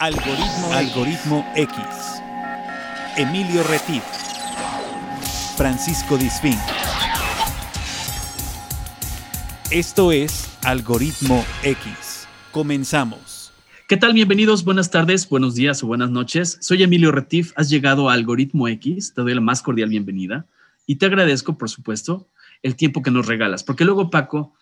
[0.00, 1.76] Algoritmo, Algoritmo X.
[3.16, 4.04] Emilio Retif.
[5.56, 6.56] Francisco Disfín.
[9.72, 12.28] Esto es Algoritmo X.
[12.52, 13.50] Comenzamos.
[13.88, 14.12] ¿Qué tal?
[14.12, 16.58] Bienvenidos, buenas tardes, buenos días o buenas noches.
[16.60, 20.46] Soy Emilio Retif, has llegado a Algoritmo X, te doy la más cordial bienvenida
[20.86, 22.28] y te agradezco, por supuesto,
[22.62, 24.54] el tiempo que nos regalas, porque luego Paco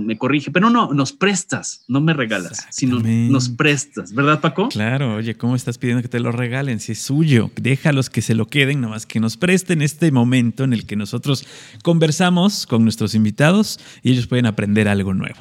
[0.00, 4.68] me corrige, pero no, nos prestas, no me regalas, sino nos prestas, ¿verdad, Paco?
[4.68, 6.80] Claro, oye, ¿cómo estás pidiendo que te lo regalen?
[6.80, 10.72] Si es suyo, déjalos que se lo queden, nomás que nos presten este momento en
[10.72, 11.46] el que nosotros
[11.82, 15.40] conversamos con nuestros invitados y ellos pueden aprender algo nuevo.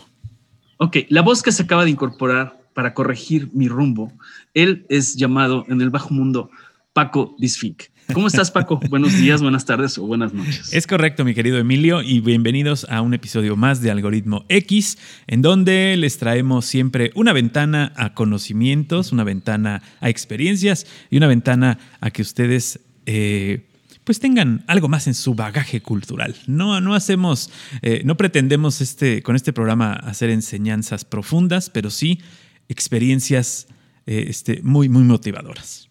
[0.77, 4.11] Ok, la voz que se acaba de incorporar para corregir mi rumbo,
[4.53, 6.49] él es llamado en el bajo mundo
[6.93, 7.83] Paco Disfink.
[8.13, 8.79] ¿Cómo estás, Paco?
[8.89, 10.73] Buenos días, buenas tardes o buenas noches.
[10.73, 14.97] Es correcto, mi querido Emilio, y bienvenidos a un episodio más de Algoritmo X,
[15.27, 21.27] en donde les traemos siempre una ventana a conocimientos, una ventana a experiencias y una
[21.27, 22.79] ventana a que ustedes...
[23.05, 23.67] Eh,
[24.03, 26.35] pues tengan algo más en su bagaje cultural.
[26.47, 27.51] No, no hacemos,
[27.83, 32.19] eh, no pretendemos este, con este programa hacer enseñanzas profundas, pero sí
[32.67, 33.67] experiencias
[34.07, 35.90] eh, este, muy, muy motivadoras.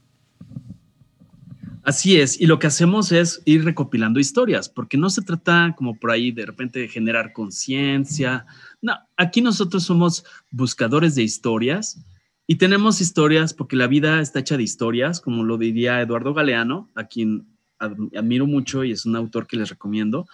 [1.82, 5.98] Así es, y lo que hacemos es ir recopilando historias, porque no se trata como
[5.98, 8.44] por ahí de repente de generar conciencia.
[8.82, 12.04] No, aquí nosotros somos buscadores de historias
[12.46, 16.90] y tenemos historias porque la vida está hecha de historias, como lo diría Eduardo Galeano,
[16.94, 17.46] a quien
[17.78, 20.26] admiro mucho y es un autor que les recomiendo.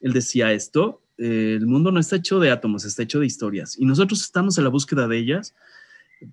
[0.00, 3.78] Él decía esto, eh, el mundo no está hecho de átomos, está hecho de historias
[3.78, 5.54] y nosotros estamos en la búsqueda de ellas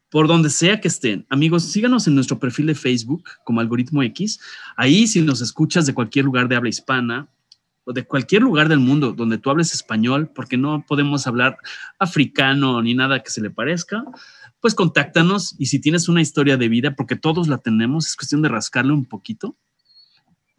[0.10, 1.26] por donde sea que estén.
[1.30, 4.40] Amigos, síganos en nuestro perfil de Facebook como Algoritmo X.
[4.76, 7.28] Ahí si nos escuchas de cualquier lugar de habla hispana
[7.84, 11.58] o de cualquier lugar del mundo donde tú hables español, porque no podemos hablar
[12.00, 14.04] africano ni nada que se le parezca,
[14.60, 18.42] pues contáctanos y si tienes una historia de vida, porque todos la tenemos, es cuestión
[18.42, 19.56] de rascarle un poquito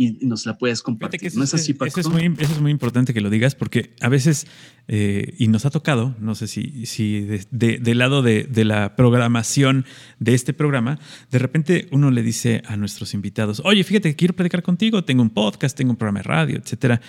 [0.01, 1.35] y nos la puedes compartir.
[1.35, 1.89] ¿No es así, Paco?
[1.89, 4.47] Eso es, muy, eso es muy importante que lo digas porque a veces,
[4.87, 8.95] eh, y nos ha tocado, no sé si, si de, del lado de, de, la
[8.95, 9.85] programación
[10.21, 11.01] de este programa,
[11.33, 15.31] de repente uno le dice a nuestros invitados, oye, fíjate, quiero platicar contigo, tengo un
[15.31, 17.01] podcast, tengo un programa de radio, etcétera.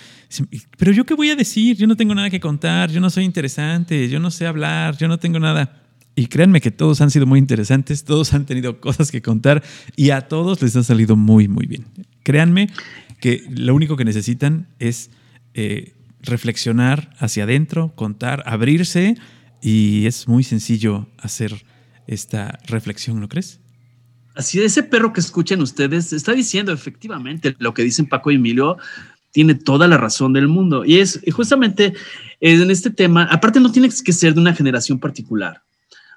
[0.79, 3.23] Pero yo qué voy a decir, yo no tengo nada que contar, yo no soy
[3.23, 5.83] interesante, yo no sé hablar, yo no tengo nada.
[6.15, 9.63] Y créanme que todos han sido muy interesantes, todos han tenido cosas que contar
[9.95, 11.85] y a todos les ha salido muy, muy bien.
[12.23, 12.69] Créanme
[13.19, 15.11] que lo único que necesitan es
[15.53, 19.15] eh, reflexionar hacia adentro, contar, abrirse
[19.61, 21.65] y es muy sencillo hacer
[22.07, 23.59] esta reflexión, ¿no crees?
[24.35, 28.77] Así, ese perro que escuchan ustedes está diciendo efectivamente lo que dicen Paco y Emilio,
[29.31, 30.85] tiene toda la razón del mundo.
[30.85, 31.93] Y es justamente
[32.39, 35.61] en este tema, aparte no tienes que ser de una generación particular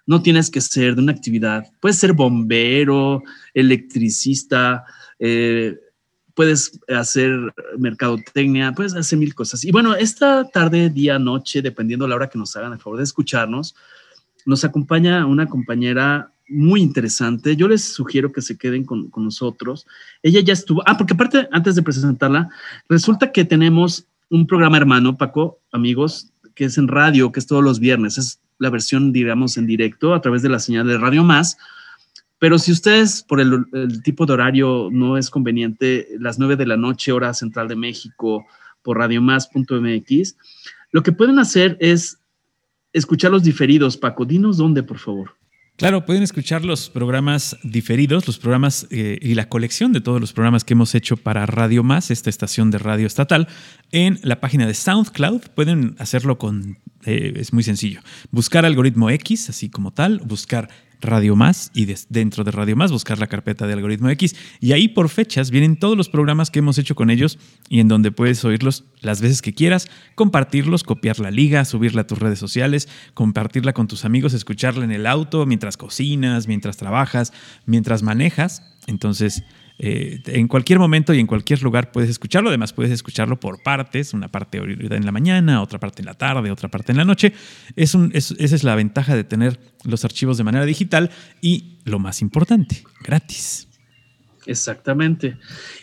[0.07, 3.23] no tienes que ser de una actividad, puedes ser bombero,
[3.55, 4.84] electricista,
[5.19, 5.77] eh,
[6.34, 9.65] puedes hacer mercadotecnia, puedes hacer mil cosas.
[9.65, 13.04] Y bueno, esta tarde, día, noche, dependiendo la hora que nos hagan el favor de
[13.04, 13.75] escucharnos,
[14.47, 17.56] nos acompaña una compañera muy interesante.
[17.56, 19.87] Yo les sugiero que se queden con, con, nosotros.
[20.22, 22.48] Ella ya estuvo, ah, porque aparte, antes de presentarla,
[22.88, 27.62] resulta que tenemos un programa hermano, Paco, amigos, que es en radio, que es todos
[27.62, 28.19] los viernes.
[28.19, 31.59] Es la versión, digamos, en directo a través de la señal de Radio Más.
[32.42, 36.76] Pero si ustedes, por el, tipo de horario no es conveniente, las 9 de la
[36.76, 38.44] noche, hora central de México,
[38.82, 40.36] por radiomás.mx,
[40.91, 42.19] lo que pueden hacer es
[42.92, 43.97] escuchar los diferidos.
[43.97, 45.36] Paco, dinos dónde, por favor.
[45.76, 50.32] Claro, pueden escuchar los programas diferidos, los programas eh, y la colección de todos los
[50.32, 53.47] programas que hemos hecho para Radio Más, esta estación de radio estatal,
[53.92, 55.42] en la página de SoundCloud.
[55.54, 58.00] Pueden hacerlo con, eh, es muy sencillo,
[58.32, 60.69] buscar algoritmo X, así como tal, buscar
[61.03, 64.89] Radio Más y dentro de Radio Más buscar la carpeta de Algoritmo X y ahí
[64.89, 68.45] por fechas vienen todos los programas que hemos hecho con ellos y en donde puedes
[68.45, 73.73] oírlos las veces que quieras, compartirlos, copiar la liga, subirla a tus redes sociales, compartirla
[73.73, 77.33] con tus amigos, escucharla en el auto, mientras cocinas, mientras trabajas,
[77.66, 78.63] mientras manejas.
[78.87, 79.43] Entonces,
[79.84, 82.51] eh, en cualquier momento y en cualquier lugar puedes escucharlo.
[82.51, 86.53] Además, puedes escucharlo por partes, una parte en la mañana, otra parte en la tarde,
[86.53, 87.33] otra parte en la noche.
[87.75, 92.84] Esa es la ventaja de tener los archivos de manera digital y, lo más importante,
[93.03, 93.67] gratis.
[94.47, 95.37] Exactamente.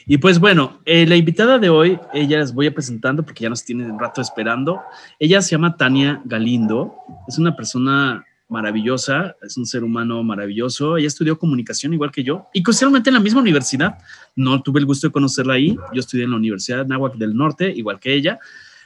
[0.06, 3.50] Y pues bueno, eh, la invitada de hoy, ella les voy a presentando porque ya
[3.50, 4.82] nos tiene un rato esperando.
[5.20, 6.96] Ella se llama Tania Galindo.
[7.28, 10.98] Es una persona maravillosa, es un ser humano maravilloso.
[10.98, 14.00] Ella estudió comunicación igual que yo y casualmente en la misma universidad.
[14.36, 15.78] No tuve el gusto de conocerla ahí.
[15.94, 18.40] Yo estudié en la Universidad Nahuac del Norte, igual que ella.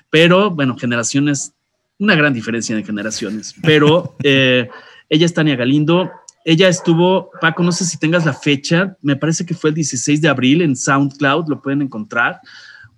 [0.10, 1.54] Pero bueno, generaciones,
[1.98, 3.56] una gran diferencia de generaciones.
[3.64, 4.70] Pero eh,
[5.10, 6.12] ella es Tania Galindo.
[6.46, 10.22] ella estuvo, Paco, no sé si tengas la fecha, me parece que fue el 16
[10.22, 12.42] de abril en SoundCloud, lo pueden encontrar.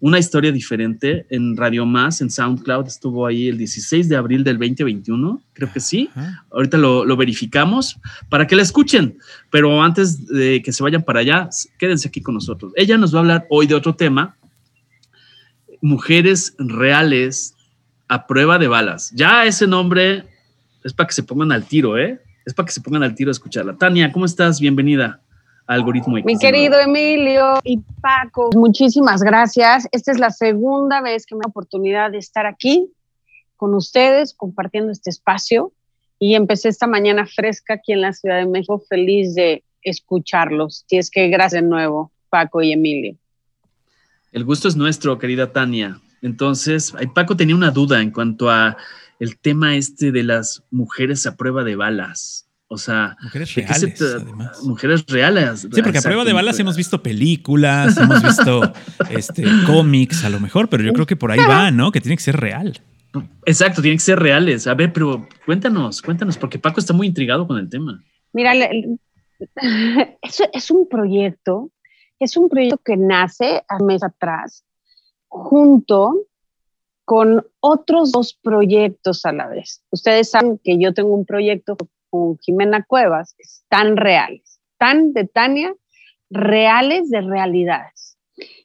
[0.05, 4.59] Una historia diferente en Radio Más, en SoundCloud, estuvo ahí el 16 de abril del
[4.59, 6.11] 2021, creo que sí.
[6.51, 7.99] Ahorita lo, lo verificamos
[8.29, 9.17] para que la escuchen,
[9.49, 11.49] pero antes de que se vayan para allá,
[11.79, 12.71] quédense aquí con nosotros.
[12.75, 14.37] Ella nos va a hablar hoy de otro tema,
[15.81, 17.55] mujeres reales
[18.07, 19.11] a prueba de balas.
[19.15, 20.23] Ya ese nombre
[20.83, 22.21] es para que se pongan al tiro, ¿eh?
[22.45, 23.75] Es para que se pongan al tiro a escucharla.
[23.75, 24.59] Tania, ¿cómo estás?
[24.59, 25.24] Bienvenida
[25.67, 26.25] Algoritmo X.
[26.25, 29.87] Mi querido Emilio y Paco, muchísimas gracias.
[29.91, 32.91] Esta es la segunda vez que me da oportunidad de estar aquí
[33.55, 35.71] con ustedes, compartiendo este espacio.
[36.19, 40.85] Y empecé esta mañana fresca aquí en la Ciudad de México, feliz de escucharlos.
[40.89, 43.15] Y es que gracias de nuevo, Paco y Emilio.
[44.31, 45.99] El gusto es nuestro, querida Tania.
[46.21, 48.77] Entonces, Paco tenía una duda en cuanto a
[49.19, 52.44] el tema este de las mujeres a prueba de balas.
[52.67, 54.01] O sea, mujeres reales.
[54.01, 54.63] Además.
[54.63, 55.59] Mujeres reales.
[55.61, 58.73] Sí, porque a prueba de balas hemos visto películas, hemos visto
[59.09, 61.91] este, cómics a lo mejor, pero yo creo que por ahí va, ¿no?
[61.91, 62.81] Que tiene que ser real.
[63.45, 64.65] Exacto, tiene que ser reales.
[64.65, 68.03] A ver, pero cuéntanos, cuéntanos, porque Paco está muy intrigado con el tema.
[68.33, 68.53] Mira,
[70.21, 71.71] es, es un proyecto,
[72.19, 74.65] es un proyecto que nace a mes atrás,
[75.27, 76.25] junto
[77.05, 79.83] con otros dos proyectos a la vez.
[79.91, 81.77] Ustedes saben que yo tengo un proyecto
[82.15, 83.35] con Jimena Cuevas,
[83.69, 85.73] tan reales, tan de Tania,
[86.29, 88.17] reales de realidades.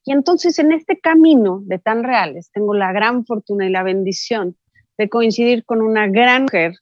[0.05, 4.57] Y entonces en este camino de tan reales tengo la gran fortuna y la bendición
[4.99, 6.75] de coincidir con una gran mujer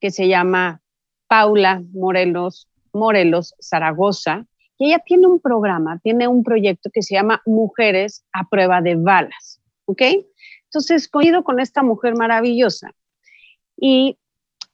[0.00, 0.80] que se llama
[1.28, 4.46] Paula Morelos, Morelos Zaragoza,
[4.78, 8.94] y ella tiene un programa, tiene un proyecto que se llama Mujeres a prueba de
[8.94, 10.02] balas, ¿ok?
[10.64, 12.92] Entonces, coincido con esta mujer maravillosa.
[13.76, 14.18] Y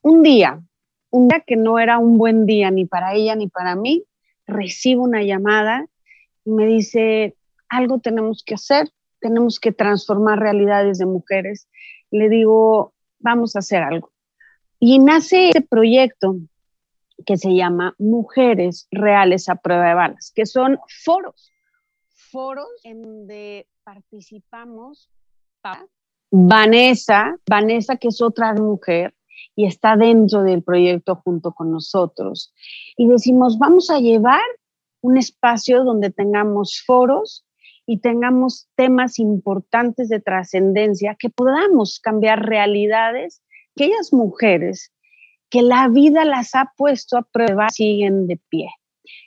[0.01, 0.61] un día,
[1.15, 4.03] un día que no era un buen día ni para ella ni para mí,
[4.45, 5.87] recibo una llamada
[6.43, 7.35] y me dice,
[7.69, 11.69] algo tenemos que hacer, tenemos que transformar realidades de mujeres.
[12.11, 14.11] Le digo, vamos a hacer algo.
[14.77, 16.35] Y nace este proyecto
[17.25, 21.49] que se llama Mujeres Reales a Prueba de Balas, que son foros,
[22.09, 25.09] foros en donde participamos
[26.29, 29.13] Vanessa, Vanessa que es otra mujer
[29.55, 32.53] y está dentro del proyecto junto con nosotros.
[32.97, 34.41] Y decimos, vamos a llevar
[35.01, 37.45] un espacio donde tengamos foros
[37.85, 43.43] y tengamos temas importantes de trascendencia, que podamos cambiar realidades,
[43.75, 44.91] aquellas mujeres
[45.49, 48.69] que la vida las ha puesto a prueba siguen de pie.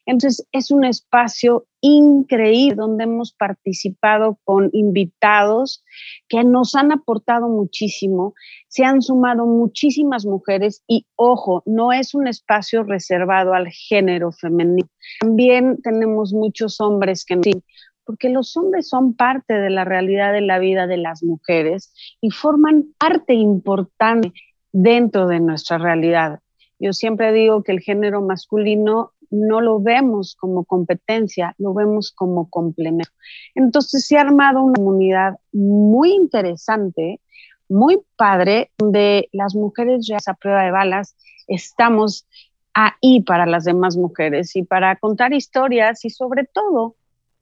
[0.07, 5.85] Entonces, es un espacio increíble donde hemos participado con invitados
[6.29, 8.35] que nos han aportado muchísimo,
[8.69, 14.89] se han sumado muchísimas mujeres y ojo, no es un espacio reservado al género femenino.
[15.21, 17.63] También tenemos muchos hombres que sí,
[18.05, 22.31] porque los hombres son parte de la realidad de la vida de las mujeres y
[22.31, 24.33] forman parte importante
[24.73, 26.41] dentro de nuestra realidad.
[26.79, 32.49] Yo siempre digo que el género masculino no lo vemos como competencia, lo vemos como
[32.49, 33.11] complemento.
[33.55, 37.21] Entonces se ha armado una comunidad muy interesante,
[37.69, 41.17] muy padre, donde las mujeres ya a prueba de balas
[41.47, 42.27] estamos
[42.75, 46.95] ahí para las demás mujeres y para contar historias y sobre todo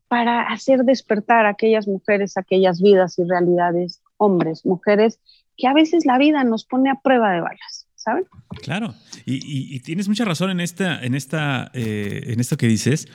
[0.08, 5.20] para hacer despertar a aquellas mujeres, aquellas vidas y realidades, hombres, mujeres,
[5.56, 7.85] que a veces la vida nos pone a prueba de balas.
[8.62, 8.94] Claro,
[9.24, 13.08] y, tienes mucha razón en, esta, en, esta, eh, en esto que dices,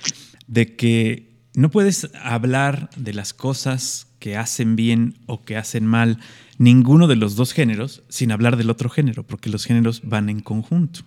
[0.47, 6.19] de que no puedes hablar de las cosas que hacen bien o que hacen mal
[6.57, 10.41] ninguno de los dos géneros sin hablar del otro género, porque los géneros van en
[10.41, 11.01] conjunto.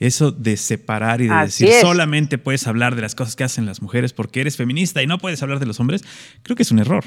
[0.00, 3.80] Eso de separar y de decir solamente puedes hablar de las cosas que hacen las
[3.80, 6.04] mujeres porque eres feminista y no puedes hablar de los hombres,
[6.42, 7.04] creo que es un error.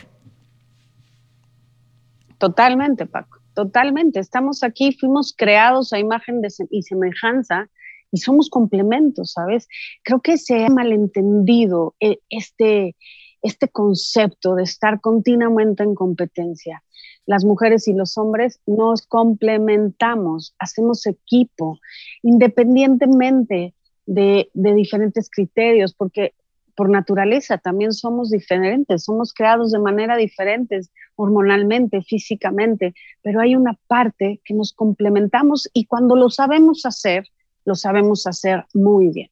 [2.38, 3.41] Totalmente, Paco.
[3.54, 7.70] Totalmente, estamos aquí, fuimos creados a imagen y semejanza
[8.12, 9.68] y somos complementos, ¿sabes?
[10.04, 12.96] Creo que se ha malentendido eh, este,
[13.42, 16.84] este concepto de estar continuamente en competencia.
[17.26, 21.80] Las mujeres y los hombres nos complementamos, hacemos equipo,
[22.24, 23.74] independientemente
[24.06, 26.34] de, de diferentes criterios, porque
[26.76, 30.82] por naturaleza también somos diferentes, somos creados de manera diferente,
[31.16, 37.28] hormonalmente, físicamente, pero hay una parte que nos complementamos y cuando lo sabemos hacer,
[37.66, 39.30] lo sabemos hacer muy bien.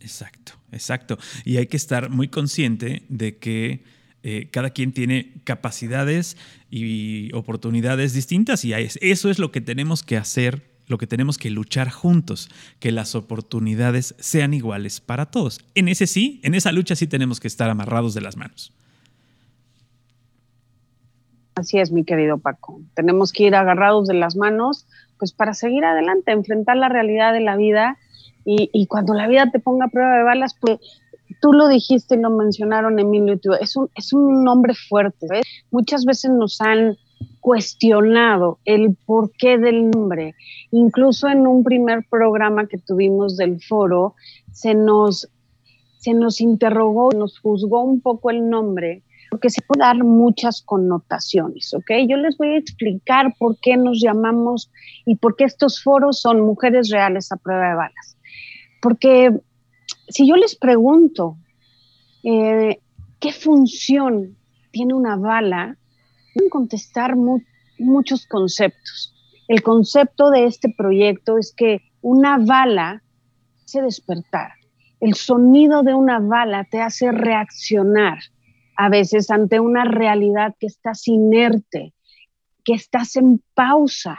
[0.00, 1.18] Exacto, exacto.
[1.44, 3.84] Y hay que estar muy consciente de que
[4.22, 6.36] eh, cada quien tiene capacidades
[6.70, 11.50] y oportunidades distintas y eso es lo que tenemos que hacer lo que tenemos que
[11.50, 15.60] luchar juntos, que las oportunidades sean iguales para todos.
[15.74, 18.72] En ese sí, en esa lucha sí tenemos que estar amarrados de las manos.
[21.56, 22.80] Así es, mi querido Paco.
[22.94, 24.86] Tenemos que ir agarrados de las manos,
[25.18, 27.96] pues para seguir adelante, enfrentar la realidad de la vida
[28.48, 30.78] y, cuando la vida te ponga a prueba de balas, pues
[31.40, 35.26] tú lo dijiste y lo mencionaron Emilio y tú, es un, es un nombre fuerte.
[35.72, 36.96] Muchas veces nos han
[37.40, 40.34] cuestionado el porqué del nombre.
[40.70, 44.14] Incluso en un primer programa que tuvimos del foro,
[44.52, 45.28] se nos,
[45.98, 51.74] se nos interrogó, nos juzgó un poco el nombre porque se puede dar muchas connotaciones,
[51.74, 51.90] ¿ok?
[52.08, 54.70] Yo les voy a explicar por qué nos llamamos
[55.04, 58.16] y por qué estos foros son mujeres reales a prueba de balas.
[58.80, 59.38] Porque
[60.08, 61.36] si yo les pregunto
[62.22, 62.78] eh,
[63.20, 64.36] qué función
[64.70, 65.76] tiene una bala,
[66.50, 67.16] contestar
[67.78, 69.14] muchos conceptos.
[69.48, 73.02] El concepto de este proyecto es que una bala
[73.64, 74.52] hace despertar.
[75.00, 78.18] El sonido de una bala te hace reaccionar
[78.76, 81.94] a veces ante una realidad que estás inerte,
[82.64, 84.18] que estás en pausa,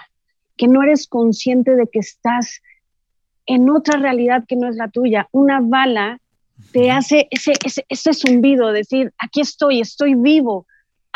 [0.55, 2.61] que no eres consciente de que estás
[3.45, 5.27] en otra realidad que no es la tuya.
[5.31, 6.19] Una bala
[6.71, 10.65] te hace ese, ese, ese zumbido, decir, aquí estoy, estoy vivo,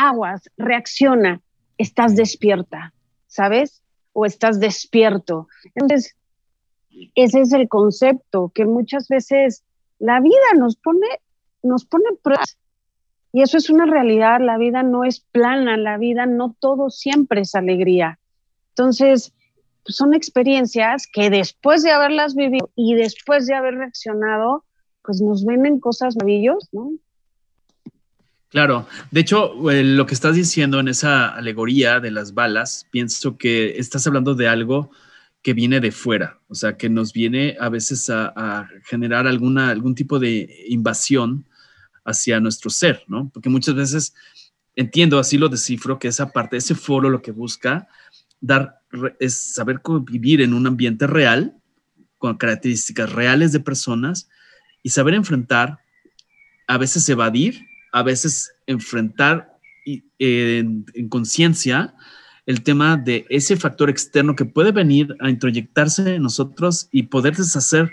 [0.08, 1.42] aguas, reacciona,
[1.78, 2.94] estás despierta,
[3.28, 3.82] ¿sabes?
[4.14, 5.48] O estás despierto.
[5.76, 6.16] Entonces,
[7.16, 9.64] ese es el concepto que muchas veces
[10.00, 11.08] la vida nos pone,
[11.64, 12.58] nos pone pruebas
[13.34, 17.42] y eso es una realidad, la vida no es plana, la vida no todo siempre
[17.42, 18.20] es alegría.
[18.70, 19.34] Entonces,
[19.84, 24.66] pues, son experiencias que después de haberlas vivido y después de haber reaccionado,
[25.04, 26.92] pues nos venden cosas maravillosas, ¿no?
[28.52, 33.38] Claro, de hecho, eh, lo que estás diciendo en esa alegoría de las balas, pienso
[33.38, 34.92] que estás hablando de algo
[35.42, 39.96] que viene de fuera, o sea, que nos viene a veces a, generar alguna, algún
[39.96, 41.46] tipo de invasión
[42.04, 43.30] hacia nuestro ser, ¿no?
[43.34, 44.14] Porque muchas veces
[44.76, 47.88] entiendo, así lo descifro, que esa parte, ese foro lo que busca
[48.42, 48.82] dar
[49.22, 51.56] es saber vivir en un ambiente real,
[52.18, 54.28] con características reales de personas
[54.84, 55.80] y saber enfrentar,
[56.68, 59.58] a veces evadir, a veces enfrentar
[60.20, 61.94] en, en conciencia
[62.46, 67.36] el tema de ese factor externo que puede venir a introyectarse en nosotros y poder
[67.36, 67.92] deshacer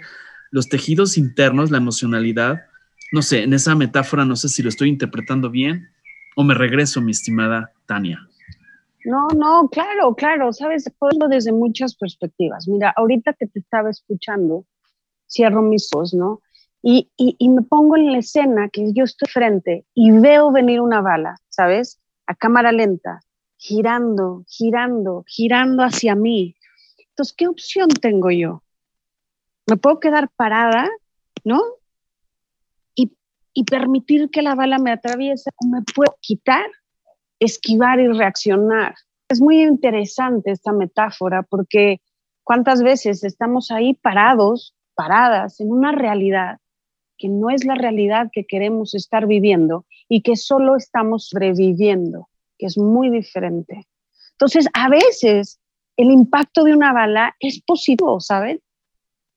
[0.51, 2.63] los tejidos internos, la emocionalidad,
[3.13, 5.89] no sé, en esa metáfora no sé si lo estoy interpretando bien
[6.37, 8.27] o me regreso, mi estimada Tania.
[9.05, 12.69] No, no, claro, claro, sabes, puedo desde muchas perspectivas.
[12.69, 14.67] Mira, ahorita que te estaba escuchando,
[15.27, 16.43] cierro mis ojos, ¿no?
[16.91, 21.37] Y, me pongo en la escena que yo estoy frente y veo venir una bala,
[21.51, 22.01] ¿sabes?
[22.27, 23.21] A cámara lenta,
[23.59, 26.57] girando, girando, girando hacia mí.
[27.11, 28.63] Entonces, ¿qué opción tengo yo?
[29.67, 30.89] ¿Me puedo quedar parada,
[31.45, 31.61] ¿no?
[33.55, 36.65] y permitir que la bala me atraviese o me puedo quitar,
[37.41, 38.95] esquivar y reaccionar.
[39.29, 42.01] Es muy interesante esta metáfora porque
[42.45, 46.61] cuántas veces estamos ahí parados, paradas en una realidad
[47.19, 52.67] que no es la realidad que queremos estar viviendo y que solo estamos sobreviviendo, que
[52.67, 53.87] es muy diferente.
[54.33, 55.61] Entonces, a veces
[55.97, 58.61] el impacto de una bala es positivo, ¿saben?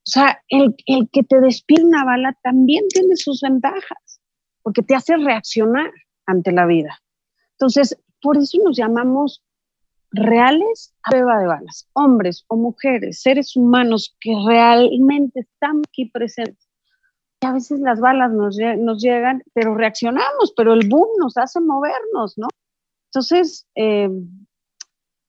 [0.04, 4.22] O sea, el, el que te despide una bala también tiene sus ventajas
[4.64, 5.92] porque te hace reaccionar
[6.26, 7.02] ante la vida.
[7.54, 9.44] Entonces, por eso nos llamamos
[10.12, 16.71] reales prueba de balas, hombres o mujeres, seres humanos que realmente están aquí presentes.
[17.42, 18.56] A veces las balas nos,
[19.02, 22.48] llegan, pero reaccionamos, pero el boom nos hace movernos, ¿no?
[23.10, 24.10] Entonces, eh,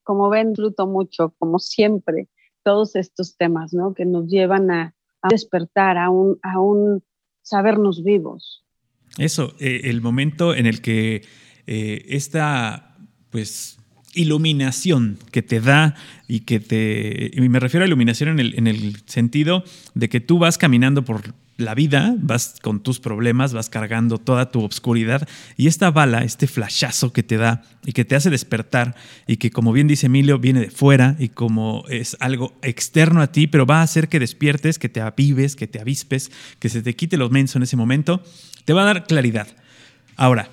[0.03, 2.29] como ven, disfruto mucho, como siempre,
[2.63, 3.95] todos estos temas, ¿no?
[3.95, 4.95] Que nos llevan a,
[5.31, 7.03] despertar, a un, a un
[7.43, 8.65] sabernos vivos.
[9.19, 11.23] Eso, eh, el momento en el que
[11.67, 12.97] eh, esta,
[13.31, 13.79] pues,
[14.15, 15.95] iluminación que te da
[16.29, 17.31] y que te...
[17.33, 19.65] Y me refiero a iluminación en el, en el sentido
[19.95, 21.23] de que tú vas caminando por
[21.63, 25.27] la vida, vas con tus problemas, vas cargando toda tu obscuridad
[25.57, 28.95] y esta bala, este flashazo que te da y que te hace despertar
[29.27, 33.33] y que como bien dice Emilio viene de fuera y como es algo externo a
[33.33, 36.83] ti, pero va a hacer que despiertes, que te avives, que te avispes, que se
[36.83, 38.23] te quite los mensos en ese momento,
[38.65, 39.49] te va a dar claridad.
[40.17, 40.51] Ahora,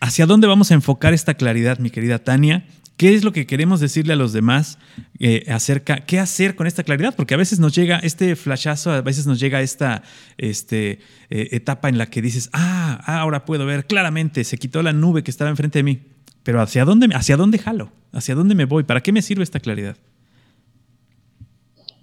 [0.00, 2.64] ¿hacia dónde vamos a enfocar esta claridad, mi querida Tania?
[3.02, 4.78] ¿Qué es lo que queremos decirle a los demás
[5.18, 7.16] eh, acerca qué hacer con esta claridad?
[7.16, 10.04] Porque a veces nos llega este flashazo, a veces nos llega esta
[10.38, 14.92] este, eh, etapa en la que dices, ah, ahora puedo ver claramente, se quitó la
[14.92, 16.02] nube que estaba enfrente de mí.
[16.44, 17.90] Pero ¿hacia dónde, hacia dónde jalo?
[18.12, 18.84] ¿Hacia dónde me voy?
[18.84, 19.96] ¿Para qué me sirve esta claridad?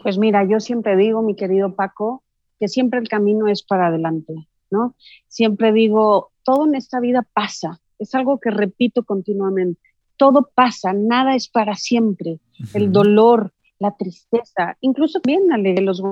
[0.04, 2.24] Pues mira, yo siempre digo, mi querido Paco,
[2.60, 4.34] que siempre el camino es para adelante,
[4.70, 4.98] ¿no?
[5.30, 9.80] Siempre digo, todo en esta vida pasa, es algo que repito continuamente,
[10.20, 12.40] todo pasa, nada es para siempre,
[12.74, 16.04] el dolor, la tristeza, incluso bien de los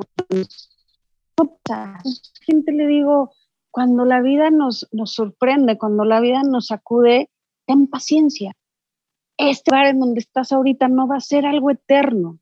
[2.41, 3.33] gente le digo,
[3.69, 7.29] cuando la vida nos, nos sorprende, cuando la vida nos sacude,
[7.65, 8.53] ten paciencia.
[9.37, 12.39] Este lugar en donde estás ahorita no va a ser algo eterno.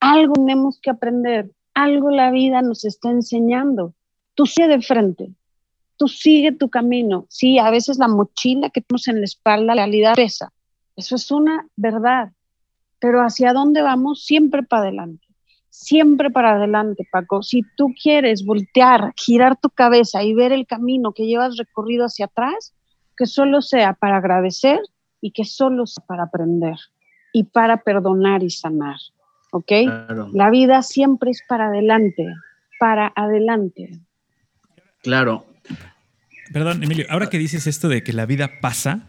[0.00, 3.94] Algo tenemos que aprender, algo la vida nos está enseñando.
[4.34, 5.32] Tú sigue de frente,
[5.96, 7.24] tú sigue tu camino.
[7.30, 10.52] Sí, a veces la mochila que tenemos en la espalda, la realidad pesa.
[10.96, 12.32] Eso es una verdad.
[13.00, 15.26] Pero hacia dónde vamos, siempre para adelante.
[15.70, 17.42] Siempre para adelante, Paco.
[17.42, 22.26] Si tú quieres voltear, girar tu cabeza y ver el camino que llevas recorrido hacia
[22.26, 22.74] atrás,
[23.16, 24.80] que solo sea para agradecer
[25.20, 26.76] y que solo sea para aprender
[27.32, 28.96] y para perdonar y sanar.
[29.50, 29.72] ¿Ok?
[30.32, 32.26] La vida siempre es para adelante,
[32.78, 34.00] para adelante.
[35.02, 35.46] Claro.
[36.52, 39.06] Perdón, Emilio, ahora que dices esto de que la vida pasa,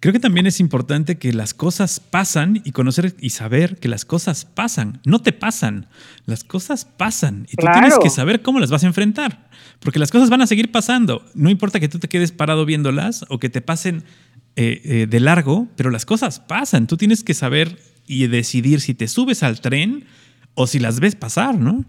[0.00, 4.04] creo que también es importante que las cosas pasan y conocer y saber que las
[4.04, 5.86] cosas pasan, no te pasan,
[6.26, 9.48] las cosas pasan y tú tienes que saber cómo las vas a enfrentar,
[9.80, 13.24] porque las cosas van a seguir pasando, no importa que tú te quedes parado viéndolas
[13.28, 14.04] o que te pasen
[14.56, 18.94] eh, eh, de largo, pero las cosas pasan, tú tienes que saber y decidir si
[18.94, 20.04] te subes al tren
[20.54, 21.84] o si las ves pasar, ¿no?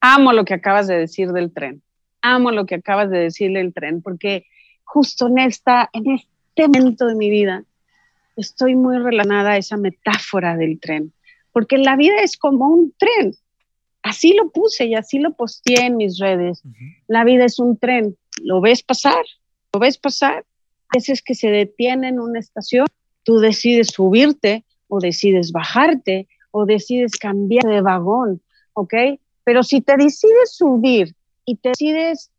[0.00, 1.82] Amo lo que acabas de decir del tren,
[2.22, 4.46] amo lo que acabas de decir del tren, porque
[4.86, 7.64] justo en, esta, en este momento de mi vida
[8.36, 11.12] estoy muy relacionada a esa metáfora del tren,
[11.52, 13.34] porque la vida es como un tren.
[14.02, 16.62] Así lo puse y así lo posteé en mis redes.
[17.08, 18.16] La vida es un tren.
[18.42, 19.24] ¿Lo ves pasar?
[19.72, 20.44] ¿Lo ves pasar?
[20.88, 22.86] A veces que se detiene en una estación,
[23.24, 28.40] tú decides subirte o decides bajarte o decides cambiar de vagón,
[28.74, 28.94] ¿ok?
[29.42, 31.14] Pero si te decides subir
[31.44, 32.30] y te decides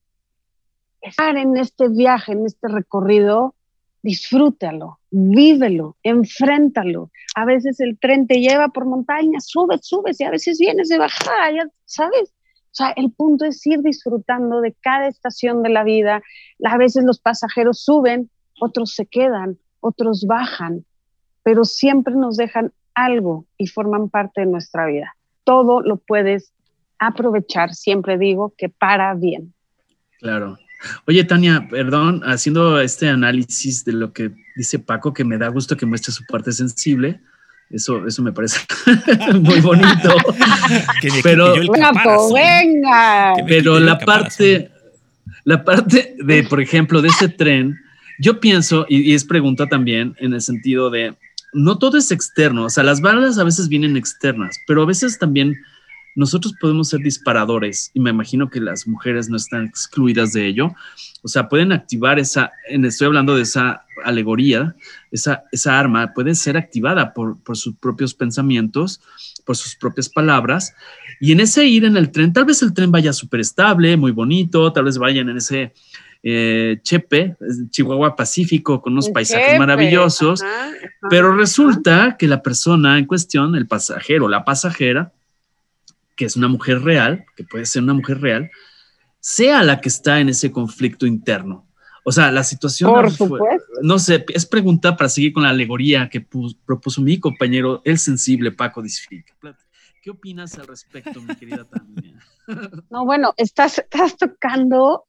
[1.01, 3.55] estar en este viaje, en este recorrido,
[4.01, 7.11] disfrútalo, vívelo, enfréntalo.
[7.35, 10.97] A veces el tren te lleva por montañas, subes, subes y a veces vienes de
[10.97, 12.33] bajada, ya sabes.
[12.71, 16.21] O sea, el punto es ir disfrutando de cada estación de la vida.
[16.63, 18.29] A veces los pasajeros suben,
[18.59, 20.85] otros se quedan, otros bajan,
[21.43, 25.15] pero siempre nos dejan algo y forman parte de nuestra vida.
[25.43, 26.53] Todo lo puedes
[26.99, 29.53] aprovechar, siempre digo que para bien.
[30.19, 30.57] Claro,
[31.05, 35.77] Oye, Tania, perdón, haciendo este análisis de lo que dice Paco, que me da gusto
[35.77, 37.19] que muestre su parte sensible.
[37.69, 38.59] Eso, eso me parece
[39.41, 40.15] muy bonito.
[41.23, 41.53] pero,
[42.33, 43.33] venga.
[43.47, 44.71] Pero la parte,
[45.43, 47.77] la parte de, por ejemplo, de ese tren,
[48.19, 51.15] yo pienso, y, y, es pregunta también en el sentido de,
[51.53, 55.19] no todo es externo, o sea, las balas a veces vienen externas, pero a veces
[55.19, 55.57] también
[56.17, 60.73] nosotros podemos ser disparadores y me imagino que las mujeres no están excluidas de ello.
[61.21, 64.75] O sea, pueden activar esa, estoy hablando de esa alegoría,
[65.11, 68.99] esa, esa arma puede ser activada por, por sus propios pensamientos,
[69.45, 70.73] por sus propias palabras.
[71.19, 74.11] Y en ese ir en el tren, tal vez el tren vaya súper estable, muy
[74.11, 75.71] bonito, tal vez vayan en ese
[76.23, 77.35] eh, Chepe,
[77.69, 80.43] Chihuahua Pacífico, con unos paisajes maravillosos,
[81.11, 85.11] pero resulta que la persona en cuestión, el pasajero, la pasajera,
[86.17, 88.51] que es una mujer real, que puede ser una mujer real,
[89.21, 91.65] sea la que está en ese conflicto interno.
[92.03, 92.91] O sea, la situación...
[93.81, 98.51] no sé, es pregunta para seguir con la alegoría que propuso mi compañero, el sensible
[98.51, 99.33] Paco Disfica.
[100.01, 102.19] ¿Qué opinas al respecto, mi querida Tania?
[102.89, 105.05] No, bueno, estás, estás tocando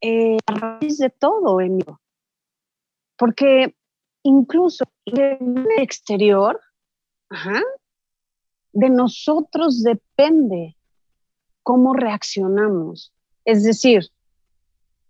[0.00, 2.00] eh, a raíz de todo, Emilio.
[3.16, 3.76] Porque
[4.24, 6.60] incluso en el exterior,
[7.30, 7.62] ajá,
[8.76, 10.76] de nosotros depende
[11.62, 13.10] cómo reaccionamos.
[13.46, 14.10] Es decir,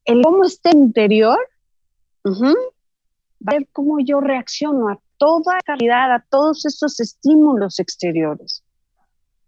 [0.04, 1.38] el cómo está interior
[2.24, 2.50] va
[3.52, 8.62] a ver cómo yo reacciono a toda calidad, a todos estos estímulos exteriores.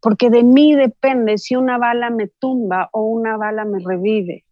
[0.00, 4.44] Porque de mí depende si una bala me tumba o una bala me revive.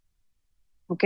[0.87, 1.05] ¿Ok?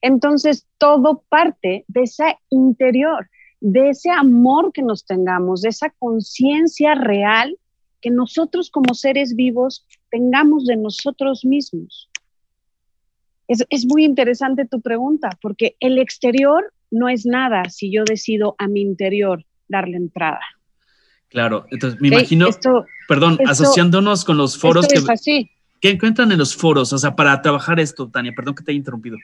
[0.00, 6.96] Entonces, todo parte de ese interior, de ese amor que nos tengamos, de esa conciencia
[6.96, 7.56] real
[8.02, 12.10] que nosotros como seres vivos tengamos de nosotros mismos.
[13.48, 18.66] Es, muy interesante tu pregunta, porque el exterior no es nada si yo decido a
[18.66, 20.40] mi interior darle entrada.
[21.28, 22.48] Claro, entonces me imagino,
[23.08, 25.48] perdón, asociándonos con los foros que,
[25.80, 28.78] que encuentran en los foros, o sea, para trabajar esto, Tania, perdón que te haya
[28.78, 29.16] interrumpido,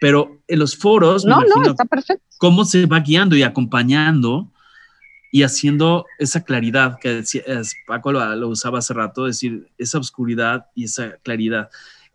[0.00, 2.24] pero en los foros, no, no, está perfecto.
[2.38, 4.50] cómo se va guiando y acompañando
[5.36, 7.22] y haciendo esa claridad que
[7.86, 11.68] Paco lo, usaba hace rato, decir, esa oscuridad y esa claridad.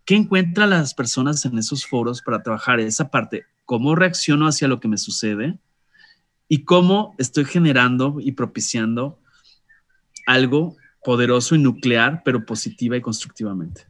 [0.06, 3.46] ¿Qué encuentran las personas en esos foros para trabajar esa parte?
[3.66, 5.60] ¿Cómo reacciono hacia lo que me sucede?
[6.48, 9.20] ¿Y cómo estoy generando y propiciando
[10.26, 13.86] algo poderoso y nuclear, pero positiva y constructivamente?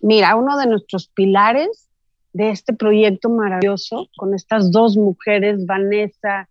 [0.00, 1.88] Mira, uno de nuestros pilares
[2.32, 6.48] de este proyecto maravilloso, con estas dos mujeres, Vanessa,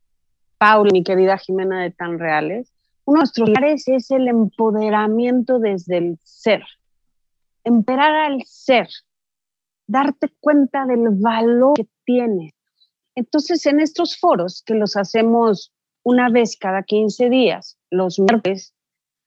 [0.58, 2.74] Paula y mi querida Jimena de Tan Reales,
[3.06, 6.64] uno de nuestros pilares es el empoderamiento desde el ser.
[7.64, 8.88] Emperar al ser,
[9.88, 12.54] darte cuenta del valor que tienes.
[13.16, 18.74] Entonces, en estos foros que los hacemos una vez cada 15 días, los miércoles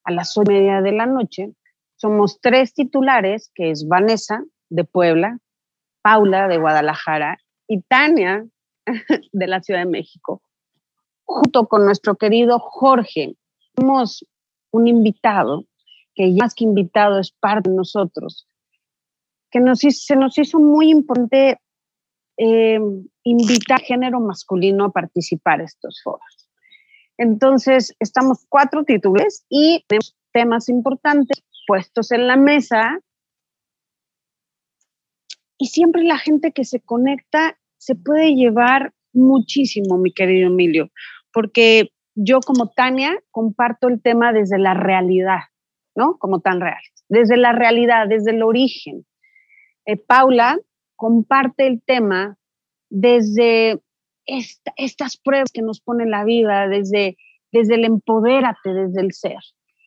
[0.04, 1.52] a las 8 y media de la noche,
[1.96, 5.38] somos tres titulares, que es Vanessa de Puebla,
[6.02, 8.46] Paula de Guadalajara y Tania
[9.32, 10.42] de la Ciudad de México.
[11.32, 13.36] Junto con nuestro querido Jorge,
[13.76, 14.26] tenemos
[14.72, 15.64] un invitado,
[16.12, 18.48] que más que invitado es parte de nosotros,
[19.48, 21.60] que nos, se nos hizo muy importante
[22.36, 22.80] eh,
[23.22, 26.50] invitar género masculino a participar en estos foros.
[27.16, 32.98] Entonces, estamos cuatro títulos y tenemos temas importantes puestos en la mesa.
[35.58, 40.90] Y siempre la gente que se conecta se puede llevar muchísimo, mi querido Emilio,
[41.32, 45.40] porque yo como Tania comparto el tema desde la realidad,
[45.94, 46.18] ¿no?
[46.18, 49.06] Como tan real, desde la realidad, desde el origen.
[49.86, 50.58] Eh, Paula
[50.96, 52.36] comparte el tema
[52.90, 53.80] desde
[54.26, 57.16] estas pruebas que nos pone la vida, desde,
[57.52, 59.40] desde el empodérate, desde el ser.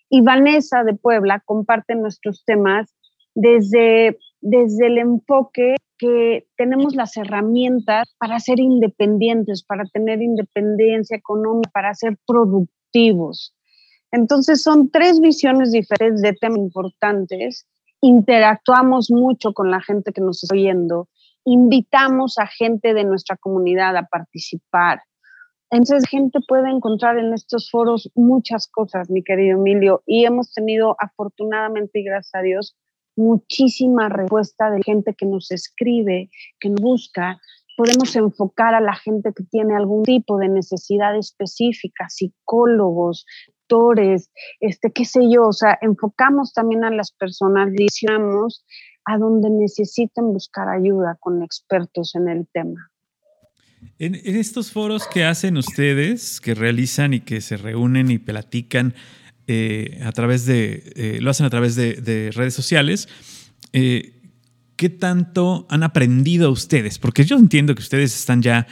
[0.10, 2.93] Y Vanessa de Puebla comparte nuestros temas
[3.36, 11.70] desde, desde el enfoque que tenemos las herramientas para ser independientes, para tener independencia económica,
[11.74, 13.56] para ser productivos.
[14.12, 17.68] Entonces son tres visiones diferentes de temas importantes.
[18.02, 21.08] Interactuamos mucho con la gente que nos está oyendo.
[21.46, 25.02] Invitamos a gente de nuestra comunidad a participar.
[25.72, 30.96] Entonces, gente puede encontrar en estos foros muchas cosas, mi querido Emilio, y hemos tenido
[31.00, 32.76] afortunadamente y gracias a Dios
[33.15, 37.39] muchísima respuesta de gente que nos escribe, que nos busca.
[37.76, 43.26] Podemos enfocar a la gente que tiene algún tipo de necesidad específica, psicólogos,
[43.67, 48.65] doctores, este, qué sé yo, o sea, enfocamos también a las personas, decíamos,
[49.06, 52.91] a donde necesiten buscar ayuda con expertos en el tema.
[53.99, 58.93] En, estos foros que hacen ustedes, que realizan y que se reúnen y platican
[59.45, 63.10] eh, a través de, eh, lo hacen a través de, redes sociales,
[63.73, 64.13] eh,
[64.77, 66.97] ¿qué tanto han aprendido ustedes?
[66.97, 68.67] Porque yo entiendo que ustedes están ya,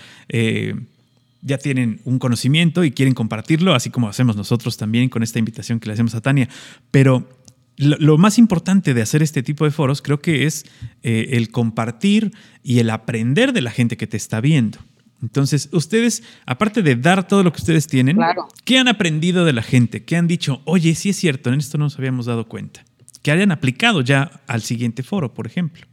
[1.42, 5.80] ya tienen un conocimiento y quieren compartirlo, así como hacemos nosotros también con esta invitación
[5.80, 6.48] que le hacemos a Tania,
[6.90, 7.28] pero
[7.78, 10.66] lo, más importante de hacer este tipo de foros creo que es
[11.02, 12.32] el compartir
[12.64, 14.80] y el aprender de la gente que te está viendo.
[15.22, 18.18] Entonces, ustedes, aparte de dar todo lo que ustedes tienen,
[18.66, 20.04] ¿qué han aprendido de la gente?
[20.04, 20.62] ¿Qué han dicho?
[20.66, 22.84] Oye, sí es cierto, en esto no nos habíamos dado cuenta.
[23.22, 25.86] Que hayan aplicado ya al siguiente foro, por ejemplo.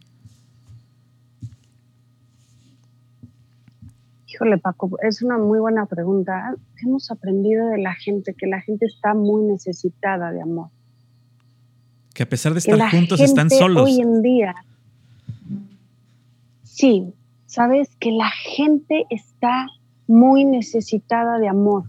[4.27, 6.55] Híjole, Paco, es una muy buena pregunta.
[6.83, 10.69] Hemos aprendido de la gente que la gente está muy necesitada de amor.
[12.15, 13.85] Que a pesar de estar juntos están solos.
[13.85, 14.55] Hoy en día,
[16.63, 17.13] sí,
[17.49, 19.67] sabes que la gente está
[20.07, 21.85] muy necesitada de amor,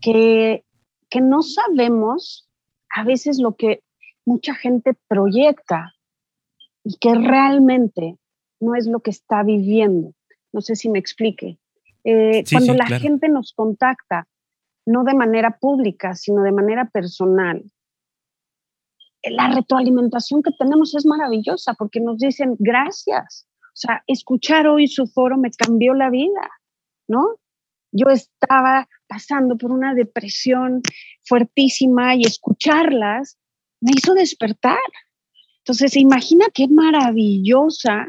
[0.00, 0.64] que,
[1.08, 2.48] que no sabemos
[2.90, 3.82] a veces lo que
[4.26, 5.94] mucha gente proyecta
[6.82, 8.18] y que realmente
[8.58, 10.12] no es lo que está viviendo.
[10.52, 11.58] No sé si me explique.
[12.02, 14.26] Eh, cuando la gente nos contacta,
[14.86, 17.62] no de manera pública, sino de manera personal,
[19.24, 23.46] la retroalimentación que tenemos es maravillosa porque nos dicen gracias.
[23.66, 26.50] O sea, escuchar hoy su foro me cambió la vida,
[27.08, 27.36] ¿no?
[27.92, 30.82] Yo estaba pasando por una depresión
[31.24, 33.38] fuertísima y escucharlas
[33.80, 34.78] me hizo despertar.
[35.58, 38.06] Entonces, imagina qué maravillosa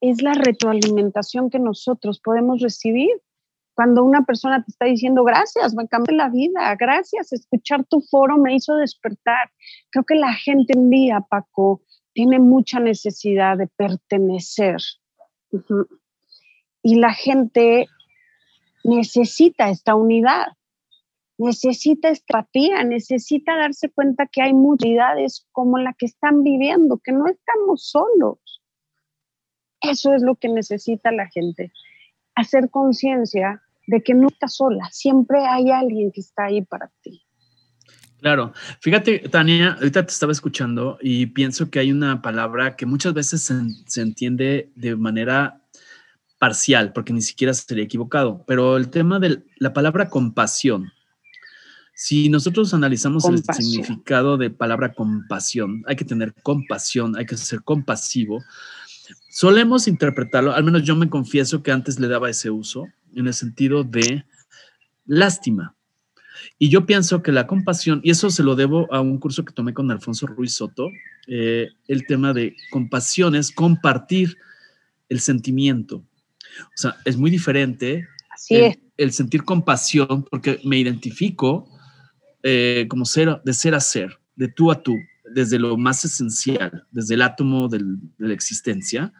[0.00, 3.10] es la retroalimentación que nosotros podemos recibir
[3.78, 8.36] cuando una persona te está diciendo gracias, me cambió la vida, gracias, escuchar tu foro
[8.36, 9.52] me hizo despertar.
[9.90, 14.78] Creo que la gente en día, Paco, tiene mucha necesidad de pertenecer.
[16.82, 17.86] Y la gente
[18.82, 20.48] necesita esta unidad,
[21.38, 27.28] necesita empatía, necesita darse cuenta que hay muchas como la que están viviendo, que no
[27.28, 28.40] estamos solos.
[29.80, 31.70] Eso es lo que necesita la gente,
[32.34, 37.22] hacer conciencia de que no estás sola, siempre hay alguien que está ahí para ti.
[38.20, 43.14] Claro, fíjate, Tania, ahorita te estaba escuchando y pienso que hay una palabra que muchas
[43.14, 43.54] veces se,
[43.86, 45.62] se entiende de manera
[46.38, 50.92] parcial, porque ni siquiera sería equivocado, pero el tema de la palabra compasión.
[51.94, 57.62] Si nosotros analizamos el significado de palabra compasión, hay que tener compasión, hay que ser
[57.62, 58.44] compasivo.
[59.28, 63.34] Solemos interpretarlo, al menos yo me confieso que antes le daba ese uso, en el
[63.34, 64.24] sentido de
[65.06, 65.74] lástima.
[66.58, 69.52] Y yo pienso que la compasión, y eso se lo debo a un curso que
[69.52, 70.90] tomé con Alfonso Ruiz Soto,
[71.26, 74.36] eh, el tema de compasión es compartir
[75.08, 75.96] el sentimiento.
[75.96, 78.08] O sea, es muy diferente
[78.96, 81.68] el, sentir compasión porque me identifico
[82.42, 84.94] eh, como ser, de ser a ser, de tú a tú,
[85.34, 87.80] desde lo más esencial, desde el átomo de
[88.18, 89.12] la existencia.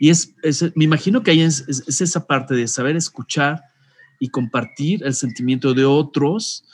[0.00, 0.34] Y es,
[0.74, 3.62] me imagino que ahí es, esa parte de saber escuchar
[4.18, 6.64] y compartir el sentimiento de otros,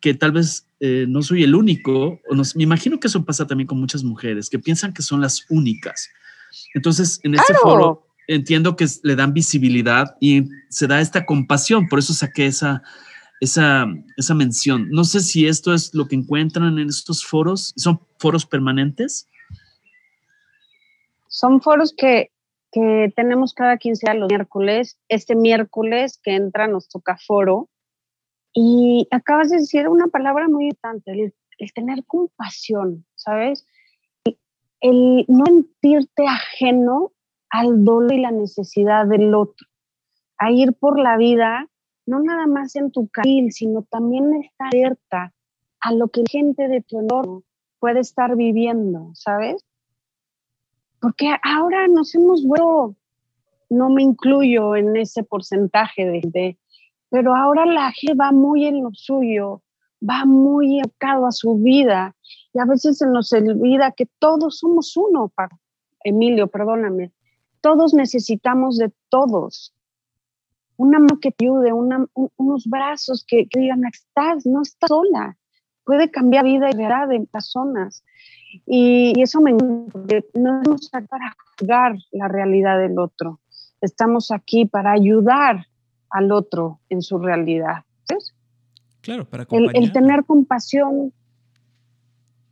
[0.00, 3.66] que tal vez eh, no soy el único, o me imagino que eso pasa también
[3.66, 6.08] con muchas mujeres, que piensan que son las únicas.
[6.74, 11.98] Entonces, en este foro entiendo que le dan visibilidad y se da esta compasión, por
[11.98, 12.82] eso saqué esa,
[13.40, 14.88] esa, esa mención.
[14.90, 19.28] No sé si esto es lo que encuentran en estos foros, ¿son foros permanentes?
[21.28, 22.30] Son foros que,
[22.70, 24.98] que tenemos cada 15 días los miércoles.
[25.08, 27.68] Este miércoles que entra nos toca foro.
[28.52, 33.64] Y acabas de decir una palabra muy importante, el, el tener compasión, ¿sabes?
[34.80, 37.12] El no sentirte ajeno
[37.48, 39.68] al dolor y la necesidad del otro,
[40.36, 41.69] a ir por la vida,
[42.10, 45.32] no nada más en tu carril, sino también estar alerta
[45.78, 47.44] a lo que la gente de tu entorno
[47.78, 49.64] puede estar viviendo, ¿sabes?
[51.00, 52.96] Porque ahora nos hemos vuelto,
[53.70, 56.58] no me incluyo en ese porcentaje de,
[57.10, 59.62] pero ahora la gente va muy en lo suyo,
[60.02, 62.16] va muy enfocado a su vida
[62.52, 65.32] y a veces se nos olvida que todos somos uno,
[66.02, 67.12] Emilio, perdóname,
[67.60, 69.72] todos necesitamos de todos.
[70.80, 75.36] Una mano que te ayude, unos brazos que, digan, estás, no estás sola.
[75.84, 78.02] Puede cambiar vida y verdad de personas.
[78.64, 83.40] Y, eso me encanta, porque no estamos aquí para juzgar la realidad del otro.
[83.82, 85.66] Estamos aquí para ayudar
[86.08, 87.84] al otro en su realidad.
[89.02, 91.12] Claro, para el, el, tener compasión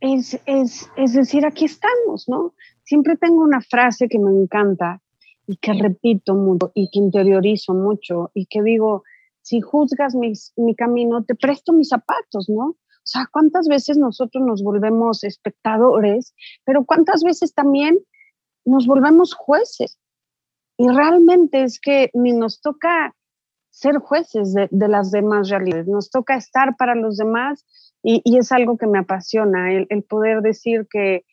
[0.01, 2.53] es, es, es decir, aquí estamos, ¿no?
[2.83, 5.01] Siempre tengo una frase que me encanta
[5.49, 9.03] y que repito mucho y que interiorizo mucho y que digo,
[9.41, 12.65] si juzgas mi camino, te presto mis zapatos, ¿no?
[12.65, 16.35] O sea, ¿cuántas veces nosotros nos volvemos espectadores,
[16.65, 17.97] pero cuántas veces también
[18.63, 19.97] nos volvemos jueces?
[20.77, 23.15] Y realmente es que ni nos toca
[23.71, 27.65] ser jueces de, las demás realidades, nos toca estar para los demás
[28.03, 31.25] y, es algo que me apasiona, el, el poder decir que,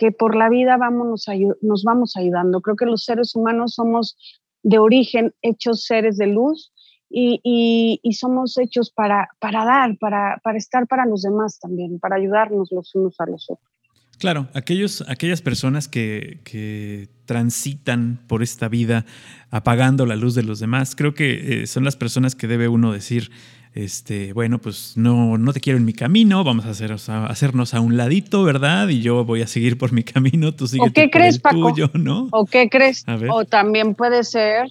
[0.00, 1.26] que por la vida vamos,
[1.60, 2.62] nos vamos ayudando.
[2.62, 4.16] Creo que los seres humanos somos
[4.62, 6.72] de origen hechos seres de luz
[7.10, 12.72] y, somos hechos para, para dar, para, para, estar para los demás también, para ayudarnos
[12.72, 13.70] los unos a los otros.
[14.18, 19.04] Claro, aquellos, aquellas personas que, que, transitan por esta vida
[19.50, 22.90] apagando la luz de los demás, creo que eh, son las personas que debe uno
[22.90, 23.30] decir,
[23.74, 27.80] este, bueno, pues no, no te quiero en mi camino, vamos a, hacer, hacernos a
[27.80, 28.88] un ladito, ¿verdad?
[28.88, 31.70] Y yo voy a seguir por mi camino, tú sigues por crees, el Paco?
[31.70, 32.28] tuyo, ¿no?
[32.32, 33.04] ¿O qué crees?
[33.30, 34.70] O también puede ser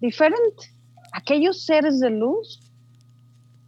[0.00, 0.74] diferente.
[1.12, 2.60] Aquellos seres de luz,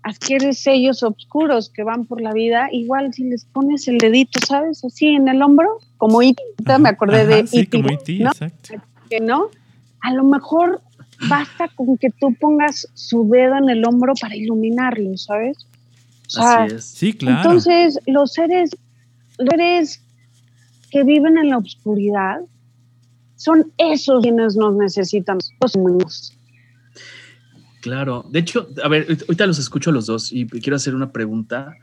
[0.03, 4.85] aquellos sellos oscuros que van por la vida, igual si les pones el dedito, ¿sabes?
[4.85, 6.43] Así en el hombro, como Iti,
[6.81, 8.75] me acordé de sí, como Iti, exacto.
[9.09, 9.49] Que no,
[10.01, 10.81] a lo mejor
[11.29, 15.67] basta con que tú pongas su dedo en el hombro para iluminarlo, ¿sabes?
[16.37, 16.85] Así es.
[16.85, 17.39] Sí, claro.
[17.39, 18.77] Entonces, los seres,
[19.39, 20.03] los seres
[20.91, 22.41] que viven en la oscuridad
[23.37, 25.39] son esos quienes nos necesitan.
[25.61, 26.33] Los
[27.81, 31.11] Claro, de hecho, a ver, ahorita los escucho a los dos y quiero hacer una
[31.11, 31.75] pregunta.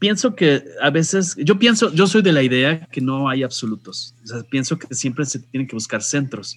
[0.00, 4.16] Pienso que a veces, yo pienso, yo soy de la idea que no hay absolutos.
[4.24, 6.56] O sea, pienso que siempre se tienen que buscar centros.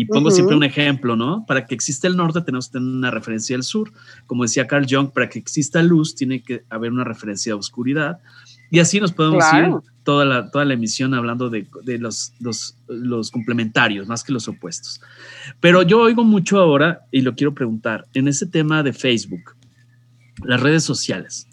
[0.00, 1.44] Y pongo siempre un ejemplo, ¿no?
[1.44, 3.90] Para que exista el norte tenemos que tener una referencia del sur.
[4.28, 8.20] Como decía Carl Jung, para que exista luz tiene que haber una referencia de oscuridad.
[8.70, 12.76] Y así nos podemos ir toda la, toda la emisión hablando de, de los, los,
[12.86, 15.00] los, complementarios, más que los opuestos.
[15.58, 19.56] Pero yo oigo mucho ahora, y lo quiero preguntar, en ese tema de Facebook,
[20.44, 21.48] las redes sociales.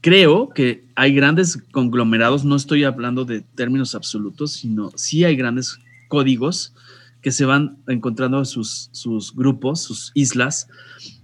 [0.00, 5.78] Creo que hay grandes conglomerados, no estoy hablando de términos absolutos, sino sí hay grandes
[6.08, 6.74] códigos
[7.22, 10.68] que se van encontrando sus, sus grupos, sus islas,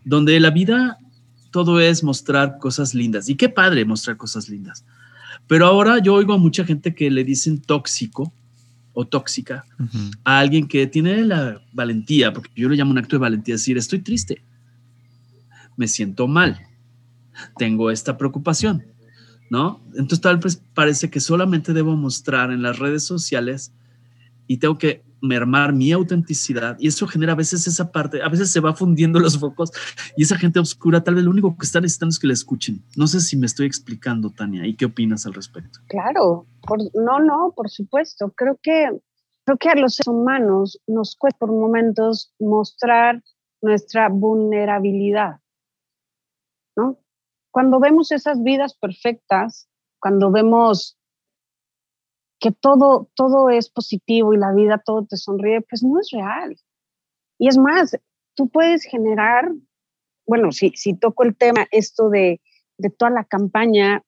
[0.05, 0.99] donde la vida
[1.51, 3.29] todo es mostrar cosas lindas.
[3.29, 4.85] Y qué padre mostrar cosas lindas.
[5.47, 8.33] Pero ahora yo oigo a mucha gente que le dicen tóxico
[8.93, 9.65] o tóxica
[10.25, 13.79] a alguien que tiene la valentía, porque yo le llamo un acto de valentía, decir,
[13.79, 14.43] estoy triste,
[15.77, 16.61] me siento mal,
[17.57, 18.85] tengo esta preocupación,
[19.51, 19.81] ¿no?
[19.91, 23.73] Entonces tal vez parece que solamente debo mostrar en las redes sociales
[24.49, 28.51] y tengo que mermar mi autenticidad y eso genera a veces esa parte, a veces
[28.51, 29.73] se va fundiendo los focos
[30.17, 32.85] y esa gente oscura tal vez lo único que está necesitando es que la escuchen.
[32.97, 35.81] No sé si me estoy explicando, Tania, ¿y qué opinas al respecto?
[35.89, 36.47] Claro,
[36.95, 38.33] no, no, por supuesto.
[38.37, 38.91] Creo que,
[39.45, 43.23] creo que a los seres humanos nos cuesta por momentos mostrar
[43.61, 45.41] nuestra vulnerabilidad,
[46.77, 46.99] ¿no?
[47.51, 49.69] Cuando vemos esas vidas perfectas,
[50.01, 50.98] cuando vemos
[52.41, 56.57] que todo, todo es positivo y la vida todo te sonríe, pues no es real.
[57.39, 57.97] Y es más,
[58.35, 59.51] tú puedes generar,
[60.27, 62.41] bueno, si, si toco el tema, esto de,
[62.79, 64.03] de toda la campaña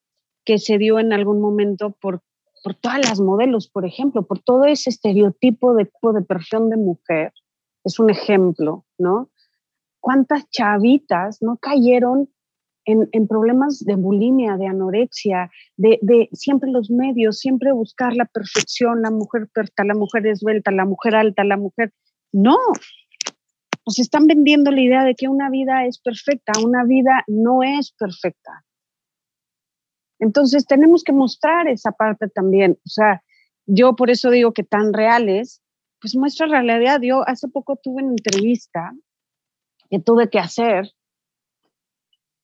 [0.45, 2.23] que se dio en algún momento por,
[2.63, 7.33] por todas las modelos, por ejemplo, por todo ese estereotipo de, de perfección de mujer,
[7.85, 9.31] es un ejemplo, ¿no?
[10.01, 12.31] ¿Cuántas chavitas no cayeron
[12.91, 19.11] en, problemas de bulimia, de anorexia, de, siempre los medios, siempre buscar la perfección, la
[19.11, 21.93] mujer perfecta, la mujer esbelta, la mujer alta, la mujer...
[22.33, 22.57] No,
[23.87, 27.93] nos están vendiendo la idea de que una vida es perfecta, una vida no es
[27.93, 28.65] perfecta.
[30.21, 32.79] Entonces tenemos que mostrar esa parte también.
[32.85, 33.23] O sea,
[33.67, 35.63] yo por eso digo que tan reales,
[36.01, 37.01] pues muestra realidad.
[37.03, 38.93] Yo hace poco tuve una entrevista
[39.91, 40.91] que tuve que hacer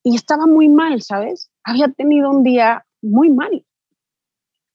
[0.07, 1.51] y estaba muy mal, ¿sabes?
[1.65, 3.65] Había tenido un día muy mal.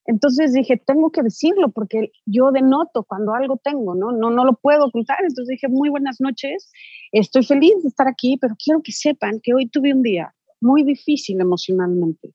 [0.04, 4.12] Entonces dije, tengo que decirlo porque yo denoto cuando algo tengo, ¿no?
[4.12, 5.20] No, no lo puedo ocultar.
[5.20, 6.70] Entonces dije, muy buenas noches,
[7.12, 10.82] estoy feliz de estar aquí, pero quiero que sepan que hoy tuve un día muy
[10.82, 12.34] difícil emocionalmente,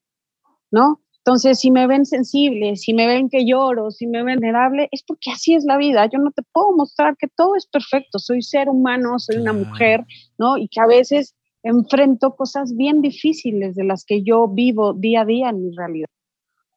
[0.72, 1.00] ¿no?
[1.20, 5.04] Entonces, si me ven sensible, si me ven que lloro, si me ven vulnerable, es
[5.04, 6.10] porque así es la vida.
[6.12, 8.18] Yo no te puedo mostrar que todo es perfecto.
[8.18, 10.04] Soy ser humano, soy una mujer,
[10.40, 10.58] ¿no?
[10.58, 11.36] Y que a veces
[11.68, 16.10] enfrento cosas bien difíciles de las que yo vivo día a día en mi realidad.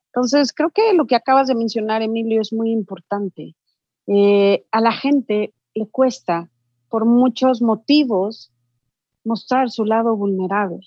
[0.06, 3.54] Entonces, creo que lo que acabas de mencionar, Emilio, es muy importante.
[4.08, 6.50] Eh, a la gente le cuesta,
[6.88, 8.52] por muchos motivos,
[9.24, 10.80] mostrar su lado vulnerable.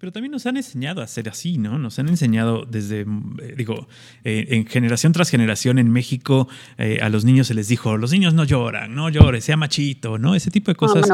[0.00, 1.78] Pero también nos han enseñado a ser así, ¿no?
[1.78, 3.86] Nos han enseñado desde, eh, digo,
[4.24, 8.10] eh, en generación tras generación en México eh, a los niños se les dijo, los
[8.10, 10.34] niños no lloran, no llores, sea machito, ¿no?
[10.34, 11.04] Ese tipo de cosas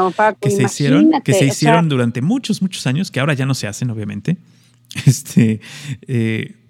[0.40, 3.66] que, se hicieron, que se hicieron durante muchos, muchos años, que ahora ya no se
[3.66, 4.36] hacen, obviamente.
[5.04, 5.60] Este,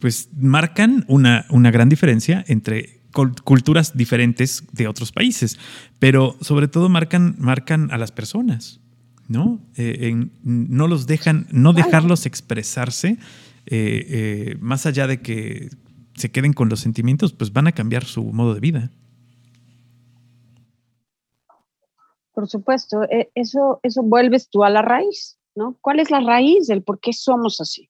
[0.01, 3.03] pues marcan una, una gran diferencia entre
[3.45, 5.59] culturas diferentes de otros países,
[5.99, 8.81] pero sobre todo marcan, marcan a las personas.
[9.29, 9.61] ¿No?
[9.77, 13.19] Eh, no los dejan, no dejarlos expresarse,
[13.67, 15.71] eh, eh, más allá de que
[16.15, 18.91] se queden con los sentimientos, pues van a cambiar su modo de vida.
[22.33, 23.01] Por supuesto,
[23.35, 25.77] eso, eso vuelves tú a la raíz, ¿no?
[25.81, 27.89] ¿Cuál es la raíz del por qué somos así?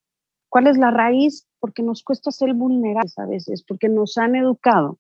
[0.49, 1.47] ¿Cuál es la raíz?
[1.59, 4.99] Porque nos cuesta ser vulnerables a veces, porque nos han educado,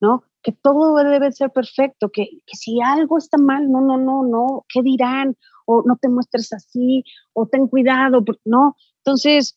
[0.00, 0.22] ¿no?
[0.42, 4.64] Que todo debe ser perfecto, que, que si algo está mal, no, no, no, no,
[4.68, 5.36] ¿qué dirán?
[5.64, 8.76] O no te muestres así, o ten cuidado, no.
[8.98, 9.56] Entonces,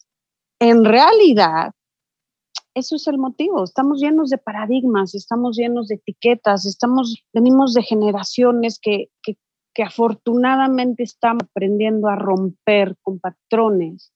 [0.59, 1.73] en realidad,
[2.73, 3.63] eso es el motivo.
[3.63, 9.37] Estamos llenos de paradigmas, estamos llenos de etiquetas, estamos, venimos de generaciones que, que,
[9.73, 14.11] que afortunadamente están aprendiendo a romper con patrones,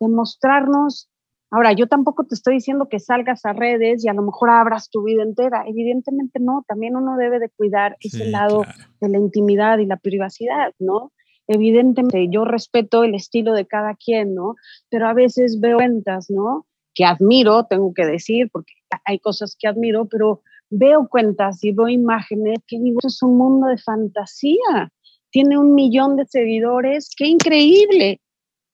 [0.00, 1.10] de mostrarnos
[1.52, 4.88] Ahora, yo tampoco te estoy diciendo que salgas a redes y a lo mejor abras
[4.88, 5.64] tu vida entera.
[5.66, 8.62] Evidentemente no, también uno debe de cuidar ese lado
[9.00, 11.10] de la intimidad y la privacidad, ¿no?
[11.52, 14.54] Evidentemente, yo respeto el estilo de cada quien, ¿no?
[14.88, 16.64] Pero a veces veo cuentas, ¿no?
[16.94, 18.72] Que admiro, tengo que decir, porque
[19.04, 23.66] hay cosas que admiro, pero veo cuentas y veo imágenes que digo, es un mundo
[23.66, 24.92] de fantasía.
[25.30, 28.20] Tiene un millón de seguidores, qué increíble,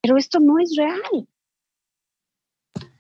[0.02, 1.26] pero esto no es real.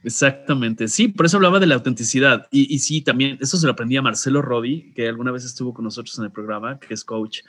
[0.02, 2.46] Exactamente, sí, por eso hablaba de la autenticidad.
[2.50, 5.74] Y, y, sí, también, eso se lo aprendí a Marcelo Rodi, que alguna vez estuvo
[5.74, 7.40] con nosotros en el programa, que es coach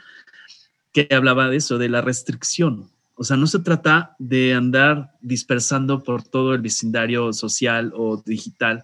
[1.05, 2.89] que hablaba de eso, de la restricción.
[3.13, 8.83] O sea, no se trata de andar dispersando por todo el vecindario social o digital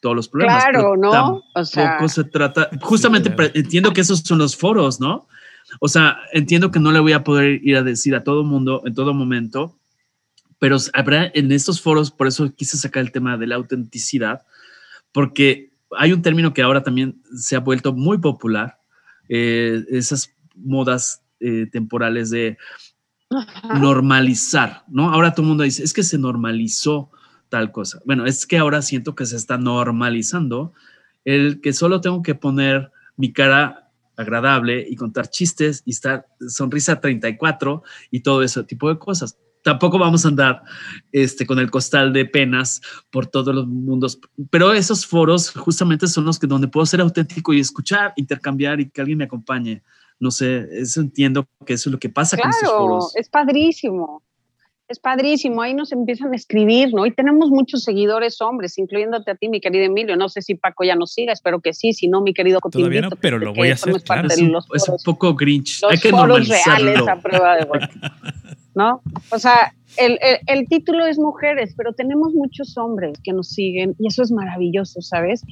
[0.00, 0.62] todos los problemas.
[0.62, 1.42] Claro, ¿no?
[1.54, 5.26] O sea, se trata, justamente entiendo que esos son los foros, ¿no?
[5.80, 8.82] O sea, entiendo que no le voy a poder ir a decir a todo mundo
[8.84, 9.76] en todo momento,
[10.60, 14.42] pero habrá en estos foros, por eso quise sacar el tema de la autenticidad,
[15.10, 18.78] porque hay un término que ahora también se ha vuelto muy popular,
[19.28, 22.58] eh, esas modas eh, temporales de
[23.80, 25.10] normalizar, ¿no?
[25.10, 27.10] Ahora todo el mundo dice, es que se normalizó
[27.48, 28.00] tal cosa.
[28.04, 30.72] Bueno, es que ahora siento que se está normalizando
[31.24, 37.00] el que solo tengo que poner mi cara agradable y contar chistes y estar sonrisa
[37.00, 39.38] 34 y todo ese tipo de cosas.
[39.62, 40.62] Tampoco vamos a andar
[41.10, 44.20] este, con el costal de penas por todos los mundos,
[44.50, 48.90] pero esos foros justamente son los que donde puedo ser auténtico y escuchar, intercambiar y
[48.90, 49.82] que alguien me acompañe.
[50.24, 53.14] No sé, eso entiendo que eso es lo que pasa con esos foros.
[53.14, 54.22] Es padrísimo
[54.88, 57.06] es padrísimo, ahí nos empiezan a escribir, ¿no?
[57.06, 60.16] Y tenemos muchos seguidores hombres, incluyéndote a ti, mi querido Emilio.
[60.16, 63.02] No sé si Paco ya nos siga, espero que sí, si no, mi querido Todavía
[63.02, 64.28] no, pero lo voy a hacer, claro.
[64.28, 67.66] Es un, es un, poco grinch, hay que foros reales a prueba de
[68.74, 69.00] ¿no?
[69.30, 73.94] O sea, el, el, el, título es mujeres, pero tenemos muchos hombres que nos siguen
[73.98, 75.42] y eso es maravilloso, ¿sabes?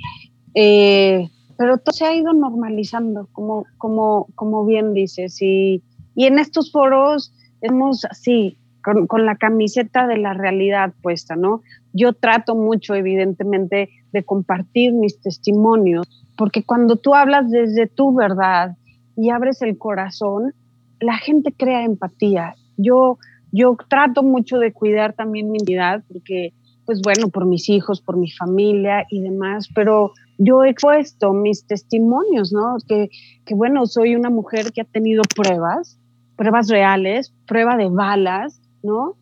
[0.54, 1.28] Eh,
[1.62, 5.80] pero todo se ha ido normalizando, como, como, como bien dices, y,
[6.16, 11.62] y en estos foros hemos así, con, la camiseta de la realidad puesta, ¿no?
[11.92, 16.04] Yo trato mucho, evidentemente, de compartir mis testimonios,
[16.36, 18.76] porque cuando tú hablas desde tu verdad
[19.16, 20.54] y abres el corazón,
[20.98, 22.56] la gente crea empatía.
[22.76, 23.18] Yo,
[23.52, 26.54] yo trato mucho de cuidar también mi identidad, porque,
[26.86, 30.10] pues bueno, por mis hijos, por mi familia y demás, pero
[30.44, 32.76] yo he puesto mis testimonios, ¿no?
[32.88, 33.10] Que,
[33.44, 35.98] que bueno, soy una mujer que ha tenido pruebas,
[36.36, 39.16] pruebas reales, prueba de balas, ¿no?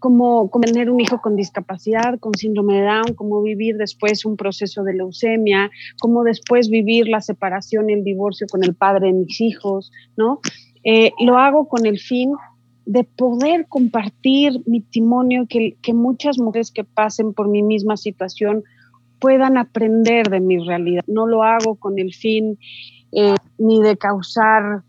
[0.00, 4.82] Como, tener un hijo con discapacidad, con síndrome de Down, cómo vivir después un proceso
[4.82, 9.40] de leucemia, cómo después vivir la separación y el divorcio con el padre de mis
[9.40, 10.40] hijos, ¿no?
[10.82, 12.32] Eh, lo hago con el fin
[12.84, 18.64] de poder compartir mi testimonio, que muchas mujeres que pasen por mi misma situación
[19.18, 21.04] puedan aprender de mi realidad.
[21.06, 22.58] No lo hago con el fin
[23.12, 24.82] eh, ni de causar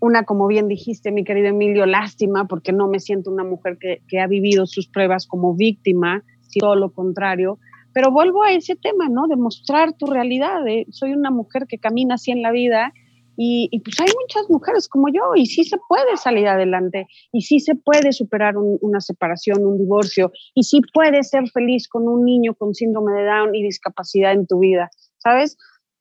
[0.00, 4.20] una, como bien dijiste, mi querido Emilio, lástima, porque no me siento una mujer que,
[4.20, 7.58] ha vivido sus pruebas como víctima, sino todo lo contrario.
[7.92, 9.26] Pero vuelvo a ese tema, ¿no?
[9.26, 10.60] De mostrar tu realidad.
[10.90, 12.92] soy una mujer que camina así en la vida
[13.36, 17.60] y, pues hay muchas mujeres como yo y sí se puede salir adelante y sí
[17.60, 22.54] se puede superar una separación, un divorcio y sí puedes ser feliz con un niño
[22.54, 25.58] con síndrome de Down y discapacidad en tu vida, ¿sabes?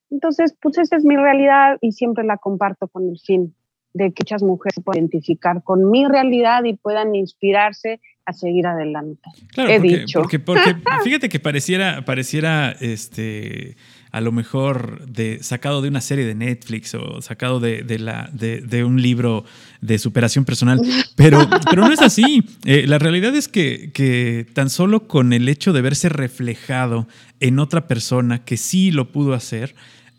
[0.10, 3.54] Entonces, pues esa es mi realidad y siempre la comparto con el fin
[3.94, 9.30] de que muchas mujeres puedan identificar con mi realidad y puedan inspirarse a seguir adelante.
[9.54, 10.22] Claro, He dicho.
[10.22, 10.40] Porque,
[11.04, 13.78] fíjate que pareciera, pareciera este
[14.16, 18.84] a lo mejor de, sacado de una serie de Netflix o sacado de, la, de,
[18.86, 19.44] un libro
[19.82, 20.80] de superación personal,
[21.18, 22.42] pero, pero no es así.
[22.64, 27.10] Eh, la realidad es que, que tan solo con el hecho de verse reflejado
[27.42, 29.76] en otra persona que sí lo pudo hacer,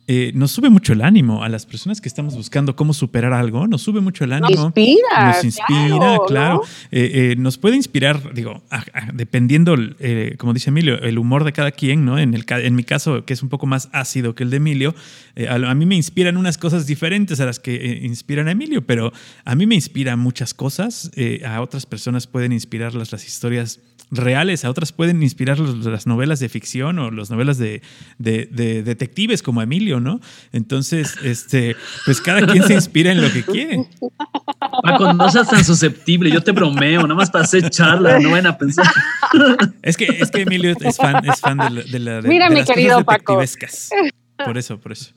[0.09, 3.67] eh, nos sube mucho el ánimo a las personas que estamos buscando cómo superar algo,
[3.67, 4.51] nos sube mucho el ánimo.
[4.51, 5.33] Nos inspira.
[5.33, 6.63] Nos inspira, claro.
[6.93, 8.63] Eh, eh, nos puede inspirar, digo,
[9.15, 9.77] dependiendo,
[10.39, 12.19] como dice Emilio, el humor de cada quien, ¿no?
[12.19, 14.95] En, el, en mi caso, que es un poco más ácido que el de Emilio,
[15.49, 19.13] a, mí me inspiran unas cosas diferentes a las que inspiran a Emilio, pero
[19.45, 21.11] a mí me inspiran muchas cosas,
[21.45, 23.81] a otras personas pueden inspirarlas las historias
[24.11, 27.83] reales, a otras pueden inspirar las novelas de ficción o las novelas de,
[28.19, 30.21] detectives como Emilio, ¿no?
[30.53, 33.87] Entonces, este, pues cada quien se inspira en lo que quiere.
[34.83, 38.47] Paco, no seas tan susceptible, yo te bromeo, nada más para hacer charla, no van
[38.47, 38.87] a pensar.
[39.83, 43.05] Es que, es que Emilio es fan, es fan de, la, de, Mira, mi querido
[43.05, 43.41] Paco.
[44.45, 45.13] Por eso, por eso.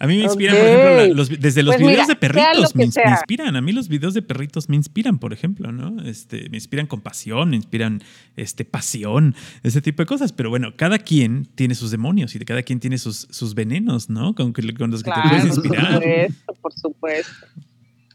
[0.00, 3.56] A mí me inspiran, por ejemplo, desde los pues videos de perritos me, inspiran.
[3.56, 6.00] A mí los videos de perritos me inspiran, por ejemplo, ¿no?
[6.04, 8.02] Este, me inspiran compasión, me inspiran
[8.36, 9.34] este, pasión,
[9.64, 10.32] ese tipo de cosas.
[10.32, 14.34] Pero bueno, cada quien tiene sus demonios y cada quien tiene sus, sus venenos, ¿no?
[14.36, 16.00] Con, los que te puedes inspirar.
[16.00, 17.46] Por supuesto, por supuesto.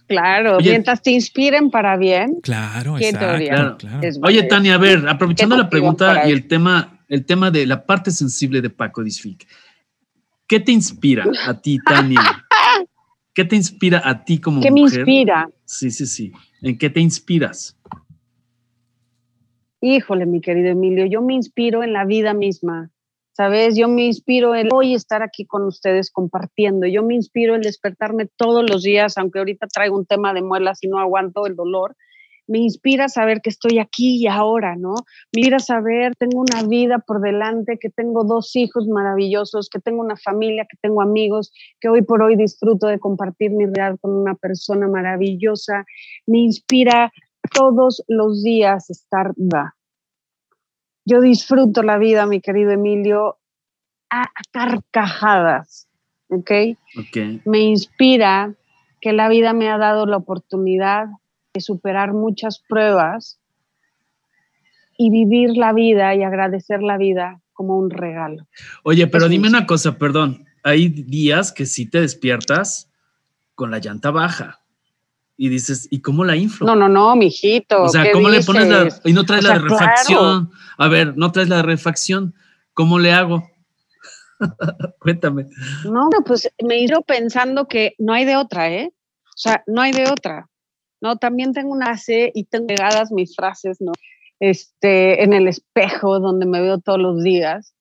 [0.08, 2.40] Claro, mientras te inspiren para bien.
[2.42, 4.00] Claro, exacto, claro.
[4.22, 8.12] Oye, Tania, a ver, aprovechando la pregunta y el tema, el tema de la parte
[8.12, 9.48] sensible de Paco Disfic.
[10.54, 12.20] ¿Qué te inspira a ti, Tania?
[13.34, 14.70] ¿Qué te inspira a ti como mujer?
[14.70, 15.50] ¿Qué me inspira?
[15.66, 16.32] Sí, sí, sí.
[16.62, 17.76] ¿En qué te inspiras?
[19.82, 22.92] Híjole, mi querido Emilio, yo me inspiro en la vida misma,
[23.32, 23.76] ¿sabes?
[23.76, 26.86] Yo me inspiro en hoy estar aquí con ustedes compartiendo.
[26.86, 30.84] Yo me inspiro en despertarme todos los días, aunque ahorita traigo un tema de muelas
[30.84, 31.96] y no aguanto el dolor
[32.48, 34.96] me inspira saber que estoy aquí y ahora, ¿no?
[35.34, 40.02] Me inspira saber, tengo una vida por delante, que tengo dos hijos maravillosos, que tengo
[40.02, 44.12] una familia, que tengo amigos, que hoy por hoy disfruto de compartir mi realidad con
[44.12, 45.86] una persona maravillosa.
[46.26, 47.12] Me inspira
[47.54, 49.76] todos los días estar viva.
[51.06, 53.38] Yo disfruto la vida, mi querido Emilio,
[54.10, 55.88] a, carcajadas,
[56.30, 56.52] ¿ok?
[57.00, 57.42] Ok.
[57.46, 58.56] Me inspira
[59.02, 61.08] que la vida me ha dado la oportunidad
[61.54, 63.40] de superar muchas pruebas
[64.98, 68.48] y vivir la vida y agradecer la vida como un regalo.
[68.84, 69.58] Oye, pero Es dime mucho.
[69.58, 70.46] una cosa, perdón.
[70.64, 72.90] Hay días que sí te despiertas
[73.54, 74.62] con la llanta baja
[75.38, 76.66] y dices, ¿y cómo la inflo?
[76.66, 77.84] No, no, no, mijito.
[77.84, 80.52] o sea, ¿qué ¿cómo le pones la y no traes O la de refacción?
[80.78, 82.34] A ver, no traes la de refacción.
[82.74, 83.48] ¿Cómo le hago?
[85.00, 85.48] Cuéntame.
[85.86, 88.92] No, pues me hizo pensando que no hay de otra, ¿eh?
[89.26, 90.50] O sea, no hay de otra.
[91.04, 93.92] No, también tengo una frase y tengo pegadas mis frases, ¿no?
[94.40, 97.76] Este, en el espejo donde me veo todos los días.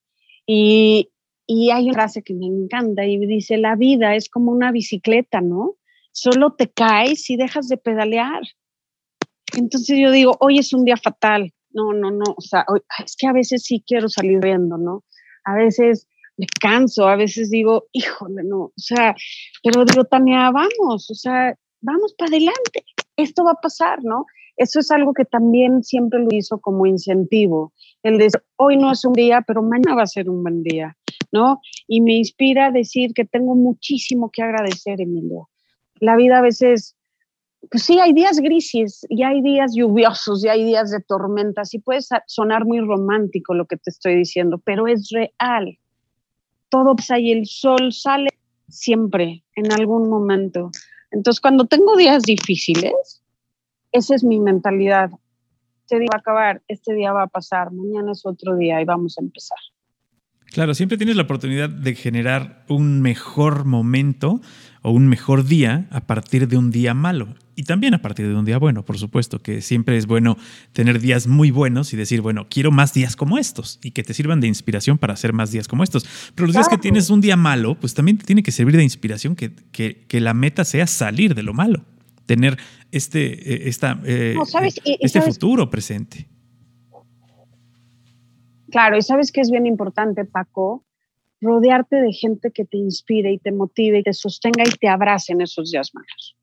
[0.45, 1.11] Y,
[1.47, 5.41] y hay una frase que me encanta y dice, la vida es como una bicicleta,
[5.41, 5.77] ¿no?
[6.11, 8.43] Solo te caes y dejas de pedalear.
[9.57, 11.53] Entonces yo digo, hoy es un día fatal.
[11.70, 12.25] No, no, no.
[12.37, 15.05] O sea, hoy- es que a veces sí quiero salir riendo, ¿no?
[15.45, 18.59] A veces me canso, a veces digo, híjole, no.
[18.64, 19.14] O sea,
[19.62, 22.85] pero digo, Tania, vamos, o sea, vamos para adelante.
[23.23, 24.27] Esto va a pasar, ¿no?
[24.57, 27.73] Eso es algo que también siempre lo hizo como incentivo.
[28.03, 30.97] El de hoy no es un día, pero mañana va a ser un buen día,
[31.33, 31.61] ¿no?
[31.89, 35.49] Y me inspira a decir que tengo muchísimo que agradecer, Emilio.
[36.01, 36.97] La vida a veces,
[37.70, 41.79] pues sí, hay días grises y hay días lluviosos y hay días de tormentas y
[41.79, 45.79] puede sonar muy romántico lo que te estoy diciendo, pero es real.
[46.68, 48.29] Todo pasa y el sol sale
[48.68, 50.70] siempre, en algún momento.
[51.13, 53.23] Entonces, cuando tengo días difíciles,
[53.93, 55.11] esa es mi mentalidad.
[55.83, 58.85] Este día va a acabar, este día va a pasar, mañana es otro día y
[58.85, 59.59] vamos a empezar.
[60.53, 64.41] Claro, siempre tienes la oportunidad de generar un mejor momento
[64.83, 67.35] o un mejor día a partir de un día malo.
[67.57, 70.37] Y también a partir de un día bueno, por supuesto, que siempre es bueno
[70.73, 74.13] tener días muy buenos y decir, bueno, quiero más días como estos y que te
[74.15, 76.07] sirvan de inspiración para hacer más días como estos.
[76.35, 78.83] Pero los días que tienes un día malo, pues también te tiene que servir de
[78.83, 81.85] inspiración que, que- que la meta sea salir de lo malo,
[82.27, 82.59] tener
[82.91, 84.79] este, eh, esta, eh, No, ¿sabes?
[84.85, 86.27] Y- y este sabes- futuro presente.
[88.73, 90.83] Claro, y sabes que es bien importante, Paco,
[91.43, 95.35] rodearte de gente que te inspire y te motive y te sostenga y te abrace
[95.35, 96.37] en esos días malos.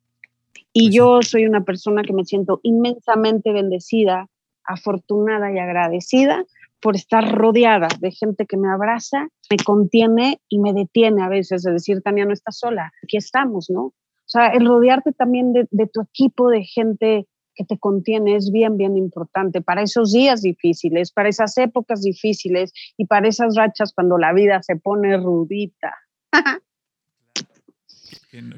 [0.72, 0.98] Y Pues sí.
[0.98, 4.28] yo soy una persona que me siento inmensamente bendecida,
[4.64, 6.46] afortunada y agradecida
[6.80, 11.64] por estar rodeada de gente que me abraza, me contiene y me detiene a veces
[11.64, 13.82] de decir, Tania, no estás sola, aquí estamos, ¿no?
[13.86, 17.28] O sea, el rodearte también de, de tu equipo de gente
[17.60, 22.72] que te contiene es bien, bien importante para esos días difíciles, para esas épocas difíciles
[22.96, 25.94] y para esas rachas cuando la vida se pone rudita.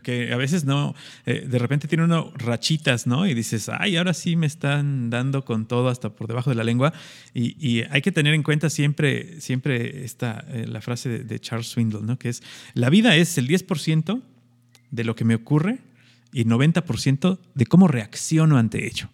[0.04, 0.93] Que, a veces no,
[1.26, 3.26] eh, de repente tiene uno rachitas, ¿no?
[3.26, 6.64] Y dices, ay, ahora sí me están dando con todo hasta por debajo de la
[6.64, 6.93] lengua.
[7.34, 11.68] Y, hay que tener en cuenta siempre, siempre esta, eh, la frase de, de Charles
[11.68, 12.20] Swindoll, ¿no?
[12.20, 12.43] Que es,
[12.76, 14.22] la vida es el 10%
[14.91, 15.80] de lo que me ocurre
[16.34, 19.09] y 90% de cómo reacciono ante ello,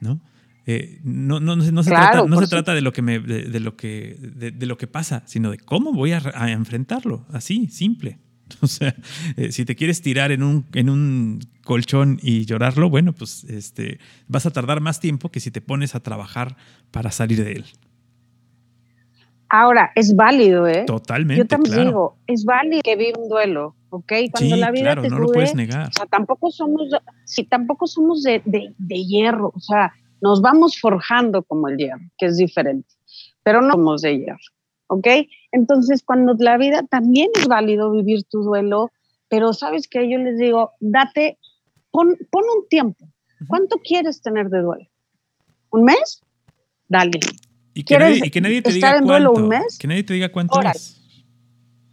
[0.00, 0.20] ¿no?
[0.64, 3.02] Eh, no, no, no se, no se Claro, trata, no se trata de lo que
[3.02, 6.20] me, de, de lo que, de, de lo que pasa, sino de cómo voy a,
[6.20, 8.18] re- a enfrentarlo, así, simple.
[8.60, 8.94] O sea,
[9.38, 13.98] eh, si te quieres tirar en un, en un colchón y llorarlo, bueno, pues este,
[14.28, 16.56] vas a tardar más tiempo que si te pones a trabajar
[16.90, 17.64] para salir de él.
[19.48, 20.84] Ahora, es válido, ¿eh?
[20.86, 21.42] Totalmente.
[21.42, 21.88] Yo también claro.
[21.90, 24.12] digo, es válido que viva un duelo, ¿ok?
[24.32, 25.88] Cuando sí, la vida claro, te no lo puedes negar.
[25.88, 26.88] O sea, tampoco somos,
[27.24, 32.00] sí, tampoco somos de, de, de hierro, o sea, nos vamos forjando como el hierro,
[32.16, 32.88] que es diferente,
[33.42, 34.38] pero no somos de hierro,
[34.86, 35.06] ¿ok?
[35.52, 38.90] Entonces, cuando la vida también es válido vivir tu duelo,
[39.28, 41.38] pero sabes que yo les digo, date,
[41.90, 43.06] pon, pon un tiempo.
[43.46, 44.86] ¿Cuánto quieres tener de duelo?
[45.70, 46.22] ¿Un mes?
[46.88, 47.20] Dale.
[47.74, 49.42] Y que, ¿Quieres nadie, y que nadie te estar diga en duelo cuánto.
[49.42, 49.78] un mes?
[49.78, 50.76] Que nadie te diga cuánto Órale.
[50.76, 50.98] es.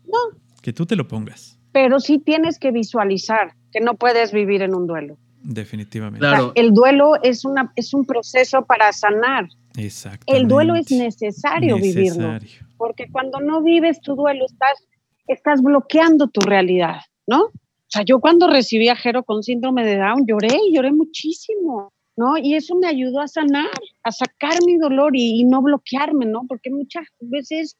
[0.06, 0.40] No.
[0.62, 4.74] Que tú te lo pongas, Pero sí tienes que visualizar que no puedes vivir en
[4.76, 5.18] un duelo.
[5.42, 6.26] definitivamente.
[6.26, 6.52] O sea, Claro.
[6.56, 9.48] el duelo es, una, es un proceso para sanar.
[9.78, 10.36] Exactamente.
[10.42, 12.68] El duelo es necesario, vivirlo, Necesario.
[12.78, 14.84] porque cuando no vives tu duelo estás,
[15.28, 16.98] estás bloqueando tu realidad,
[17.28, 17.44] ¿no?
[17.46, 17.52] O
[17.92, 22.38] sea, yo cuando recibí a Jero con síndrome de Down lloré y lloré muchísimo, ¿no?
[22.38, 23.70] Y eso me ayudó a sanar,
[24.04, 26.42] a sacar mi dolor y, y no bloquearme, ¿no?
[26.48, 27.78] Porque muchas veces,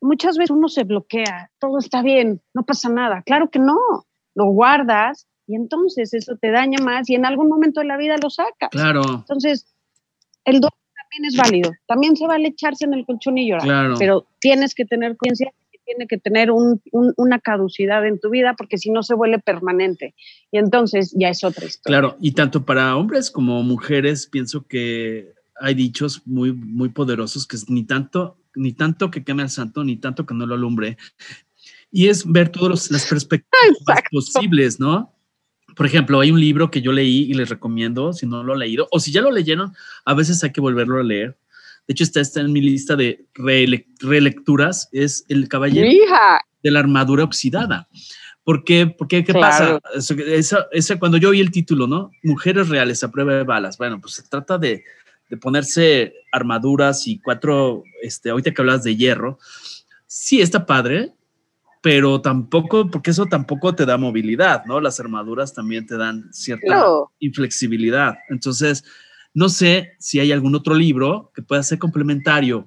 [0.00, 3.22] muchas veces uno se bloquea, todo está bien, no pasa nada.
[3.22, 3.76] Claro que no,
[4.34, 8.16] lo guardas y entonces eso te daña más y en algún momento de la vida
[8.22, 8.70] lo sacas.
[8.70, 9.66] Claro, Entonces,
[10.44, 11.70] el duelo también es válido.
[11.86, 13.64] También se vale echarse en el colchón y llorar.
[13.64, 13.94] claro.
[13.98, 18.30] Pero tienes que tener conciencia que tiene que tener un- un- una caducidad en tu
[18.30, 20.14] vida porque si no se vuelve permanente.
[20.52, 22.00] Y entonces ya es otra historia.
[22.00, 27.56] Claro, y tanto para hombres como mujeres pienso que hay dichos muy, muy poderosos que
[27.56, 30.96] es ni tanto, ni tanto que queme al santo, ni tanto que no lo alumbre.
[31.90, 35.14] Y es ver todas las perspectivas posibles, ¿no?
[35.76, 38.58] Por ejemplo, hay un libro que yo leí y les recomiendo, si no lo han
[38.58, 39.72] leído, o si ya lo leyeron,
[40.04, 41.38] a veces hay que volverlo a leer.
[41.86, 43.26] De hecho, está, está en mi lista de
[44.00, 45.88] relecturas, es El Caballero
[46.62, 47.88] de la Armadura Oxidada.
[48.44, 48.86] ¿Por qué?
[48.86, 49.80] Porque, ¿qué pasa?
[49.94, 52.10] Esa, cuando yo oí el título, ¿no?
[52.22, 53.76] Mujeres reales a prueba de balas.
[53.78, 54.84] Bueno, pues se trata de,
[55.30, 59.38] de ponerse armaduras y cuatro, este, ahorita que hablas de hierro.
[60.06, 61.14] Sí, está padre,
[61.80, 64.80] pero tampoco, porque eso tampoco te da movilidad, ¿no?
[64.80, 66.84] Las armaduras también te dan cierta
[67.20, 68.18] inflexibilidad.
[68.28, 68.84] Entonces,
[69.32, 72.66] no sé si hay algún otro libro que pueda ser complementario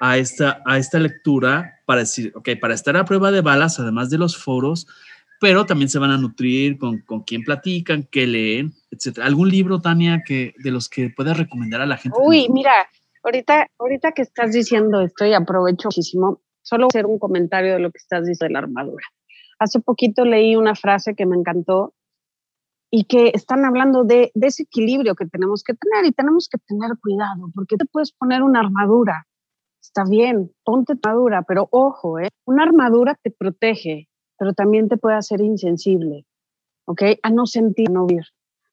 [0.00, 4.08] a esta, a esta lectura para decir, ok, para estar a prueba de balas, además
[4.08, 4.86] de los foros,
[5.40, 9.26] pero también se van a nutrir con, con quién platican, qué leen, etcétera.
[9.26, 12.18] ¿Algún libro, Tania, que, de los que puedas recomendar a la gente?
[12.20, 12.72] Uy, mira,
[13.22, 17.90] ahorita, ahorita que estás diciendo esto y aprovecho muchísimo, solo hacer un comentario de lo
[17.90, 19.04] que estás diciendo de la armadura.
[19.58, 21.94] Hace poquito leí una frase que me encantó
[22.90, 26.58] y que están hablando de, de, ese equilibrio que tenemos que tener y tenemos que
[26.58, 29.26] tener cuidado porque te puedes poner una armadura.
[29.80, 32.30] Está bien, ponte armadura, pero ojo, ¿eh?
[32.46, 34.07] una armadura te protege,
[34.38, 36.26] pero también te puede hacer insensible,
[36.86, 37.02] ¿ok?
[37.22, 38.24] A no sentir, a no oír,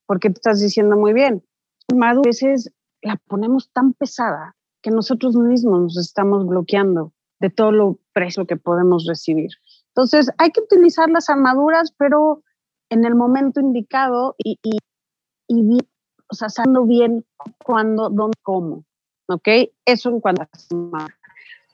[0.06, 1.44] porque tú estás diciendo muy bien,
[1.90, 7.72] armadura a veces la ponemos tan pesada que nosotros mismos nos estamos bloqueando de todo
[7.72, 9.52] lo precio que podemos recibir.
[9.90, 12.44] Entonces, hay que utilizar las armaduras, pero
[12.90, 14.78] en el momento indicado y, y,
[15.48, 15.78] y
[16.30, 17.26] o sea, sabiendo bien
[17.64, 18.86] cuándo, dónde, cómo.
[19.28, 19.48] ¿Ok?
[19.86, 20.50] Eso en cuanto a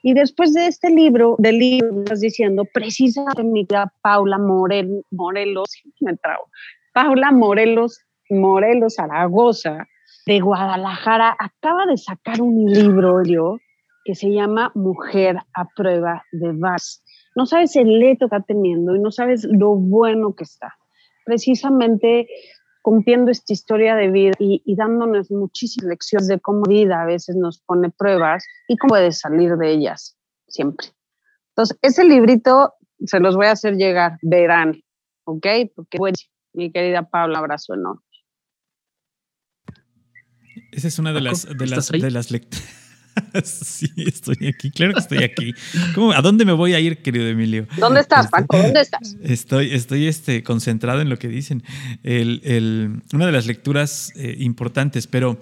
[0.04, 3.68] y después de este libro, del libro, estás diciendo, precisamente mi
[4.02, 5.70] Paula Morel, Morelos,
[6.02, 6.50] me trago,
[6.94, 8.00] Paula Morelos,
[8.30, 9.88] Morelos Zaragoza,
[10.26, 13.58] de Guadalajara, acaba de sacar un libro, yo,
[14.04, 17.04] que se llama Mujer a prueba de vas.
[17.36, 20.76] No sabes el leto que está teniendo y no sabes lo bueno que está.
[21.26, 22.28] Precisamente
[22.82, 27.60] cumpliendo esta historia de vida y, dándonos muchísimas lecciones de cómo vida a veces nos
[27.62, 30.18] pone pruebas y cómo puedes salir de ellas
[30.48, 30.88] siempre.
[31.50, 32.74] Entonces, ese librito
[33.06, 34.82] se los voy a hacer llegar, verán,
[35.26, 35.48] ¿ok?
[35.76, 36.18] Porque, bueno,
[36.54, 38.02] mi querida Paula, abrazo enorme.
[40.72, 42.78] Esa es una de las, de las, de las lecturas.
[43.44, 45.54] sí, estoy aquí, claro que estoy aquí.
[46.16, 47.68] ¿A dónde me voy a ir, querido Emilio?
[47.78, 48.58] ¿Dónde estás, este, Paco?
[48.58, 49.16] ¿Dónde estás?
[49.24, 51.64] Estoy, estoy este, concentrado en lo que dicen.
[52.04, 55.40] una de las lecturas eh, importantes, pero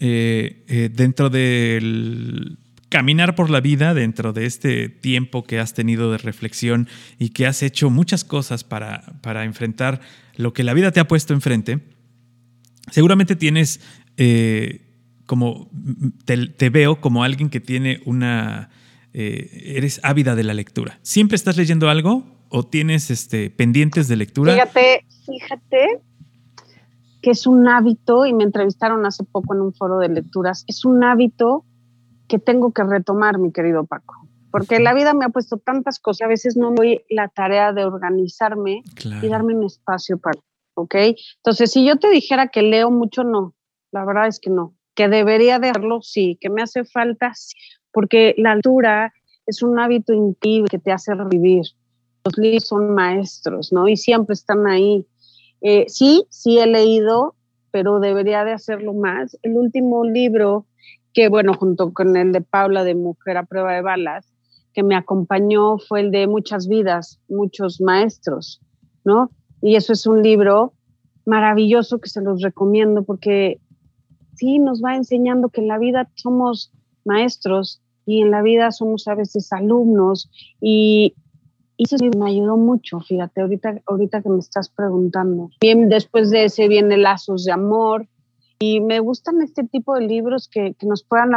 [0.00, 2.58] eh, eh, dentro del
[2.88, 6.88] caminar por la vida, dentro de este tiempo que has tenido de reflexión
[7.18, 10.00] y que has hecho muchas cosas para, para enfrentar
[10.36, 11.80] lo que la vida te ha puesto enfrente,
[12.90, 13.80] seguramente tienes
[15.26, 15.68] como
[16.24, 18.70] te, veo como alguien que tiene una,
[19.12, 20.98] eh, eres ávida de la lectura.
[21.02, 24.52] ¿Siempre estás leyendo algo o tienes este, pendientes de lectura?
[24.52, 26.00] Fíjate, fíjate
[27.22, 30.84] que es un hábito, y me entrevistaron hace poco en un foro de lecturas, es
[30.84, 31.64] un hábito
[32.28, 36.26] que tengo que retomar, mi querido Paco, porque la vida me ha puesto tantas cosas,
[36.26, 38.84] a veces no doy la tarea de organizarme
[39.22, 40.38] y darme un espacio para,
[40.74, 40.94] ¿ok?
[41.38, 43.56] Entonces, si yo te dijera que leo mucho, no,
[43.90, 47.32] la verdad es que no que debería de hacerlo, sí, que me hace falta,
[47.92, 49.12] porque la altura
[49.46, 51.64] es un hábito increíble que te hace revivir.
[52.24, 53.86] Los libros son maestros, ¿no?
[53.86, 55.06] Y siempre están ahí.
[55.60, 57.34] Eh, sí, sí he leído,
[57.70, 59.38] pero debería de hacerlo más.
[59.42, 60.66] El último libro,
[61.12, 64.26] que bueno, junto con el de Paula de Mujer a prueba de balas,
[64.72, 68.60] que me acompañó fue el de Muchas vidas, muchos maestros,
[69.04, 69.30] ¿no?
[69.60, 70.72] Y eso es un libro
[71.26, 73.60] maravilloso que se los recomiendo porque
[74.36, 76.72] sí nos va enseñando que en la vida somos
[77.04, 80.30] maestros y en la vida somos a veces alumnos
[80.60, 81.14] y,
[81.78, 85.50] eso me ayudó mucho, fíjate, ahorita, ahorita que me estás preguntando.
[85.60, 88.08] Bien, después de ese viene Lazos de Amor
[88.58, 91.32] y me gustan este tipo de libros que, que nos puedan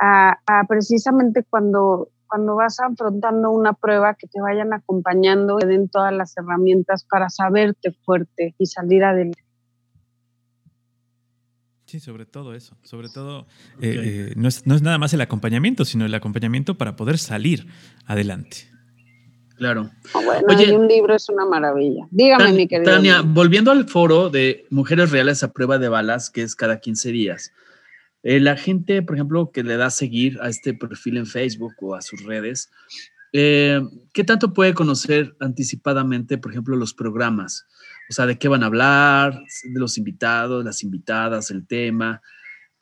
[0.00, 6.12] a, precisamente cuando, cuando vas afrontando una prueba que te vayan acompañando y den todas
[6.12, 9.41] las herramientas para saberte fuerte y salir adelante.
[11.92, 12.74] Sí, sobre todo eso.
[12.84, 13.46] Sobre todo,
[13.82, 17.66] eh, eh, no, es, nada más el acompañamiento, sino el acompañamiento para poder salir
[18.06, 18.66] adelante.
[19.56, 19.90] Claro.
[20.14, 22.08] Ah, bueno, un libro es una maravilla.
[22.10, 22.92] Dígame, mi querida.
[22.92, 27.12] Tania, volviendo al foro de Mujeres Reales a Prueba de Balas, que es cada 15
[27.12, 27.52] días,
[28.22, 31.74] eh, la gente, por ejemplo, que le da a seguir a este perfil en Facebook
[31.82, 32.70] o a sus redes,
[33.34, 37.66] ¿qué tanto puede conocer anticipadamente, por ejemplo, los programas?
[38.12, 42.20] O sea, de qué van a hablar, de los invitados, las invitadas, el tema.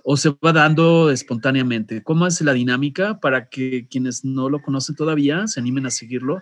[0.03, 2.03] o se va dando espontáneamente?
[2.03, 6.41] ¿Cómo es la dinámica para que quienes no lo conocen todavía se animen a seguirlo?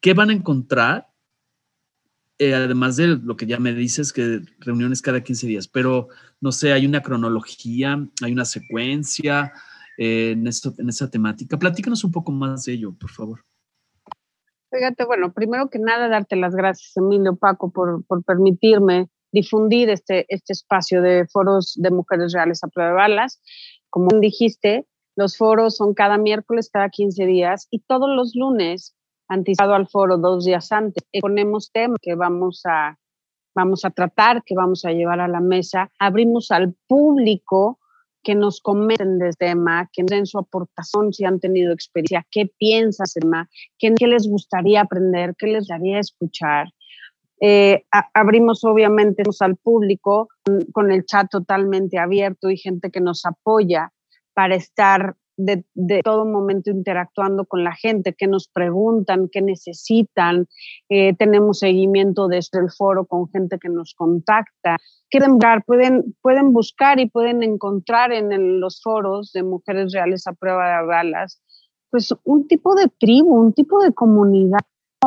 [0.00, 1.08] ¿Qué van a encontrar?
[2.38, 6.06] Eh, además de lo que ya me dices, que reuniones cada 15 días, pero
[6.40, 9.52] no sé, hay una cronología, hay una secuencia
[9.98, 11.58] eh, en, esto, en esta temática.
[11.58, 13.40] Platícanos un poco más de ello, por favor.
[14.70, 20.26] Fíjate, bueno, primero que nada, darte las gracias, Emilio Paco, por, por permitirme difundir este,
[20.28, 23.40] este espacio de foros de mujeres reales a prueba de balas.
[23.90, 28.94] Como dijiste, los foros son cada miércoles, cada 15 días y todos los lunes,
[29.28, 32.98] anticipado al foro dos días antes, ponemos temas que vamos a,
[33.54, 35.90] vamos a tratar, que vamos a llevar a la mesa.
[35.98, 37.78] Abrimos al público
[38.26, 42.50] que nos comenten del tema, que nos den su aportación, si han tenido experiencia, qué
[42.58, 43.48] piensas, tema,
[43.78, 46.66] qué, qué les gustaría aprender, qué les daría escuchar.
[47.40, 50.28] Eh, abrimos obviamente al público
[50.72, 53.92] con el chat totalmente abierto y gente que nos apoya
[54.34, 55.64] para estar de,
[56.02, 60.46] todo momento interactuando con la gente, que nos preguntan, qué necesitan.
[60.88, 64.78] Eh, tenemos seguimiento desde el foro con gente que nos contacta.
[65.10, 70.32] Quieren ver, pueden, pueden buscar y pueden encontrar en los foros de mujeres reales a
[70.32, 71.40] prueba de balas,
[71.90, 74.60] pues un tipo de tribu, un tipo de comunidad,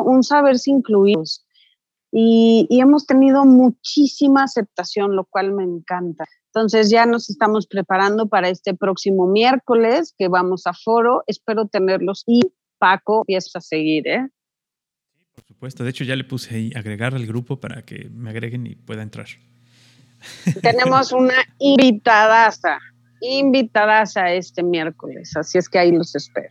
[0.04, 1.46] un saberse incluidos
[2.12, 6.26] y, hemos tenido muchísima aceptación, lo cual me encanta.
[6.54, 11.24] Entonces ya nos estamos preparando para este próximo miércoles que vamos a foro.
[11.28, 12.42] Espero tenerlos y
[12.80, 14.28] Paco empieza a seguir, ¿eh?
[15.36, 18.66] Por supuesto, de hecho ya le puse ahí agregar al grupo para que me agreguen
[18.66, 19.28] y pueda entrar.
[20.62, 22.80] Tenemos una invitadaza,
[23.22, 26.50] invitadaza este miércoles, así es que ahí los espero.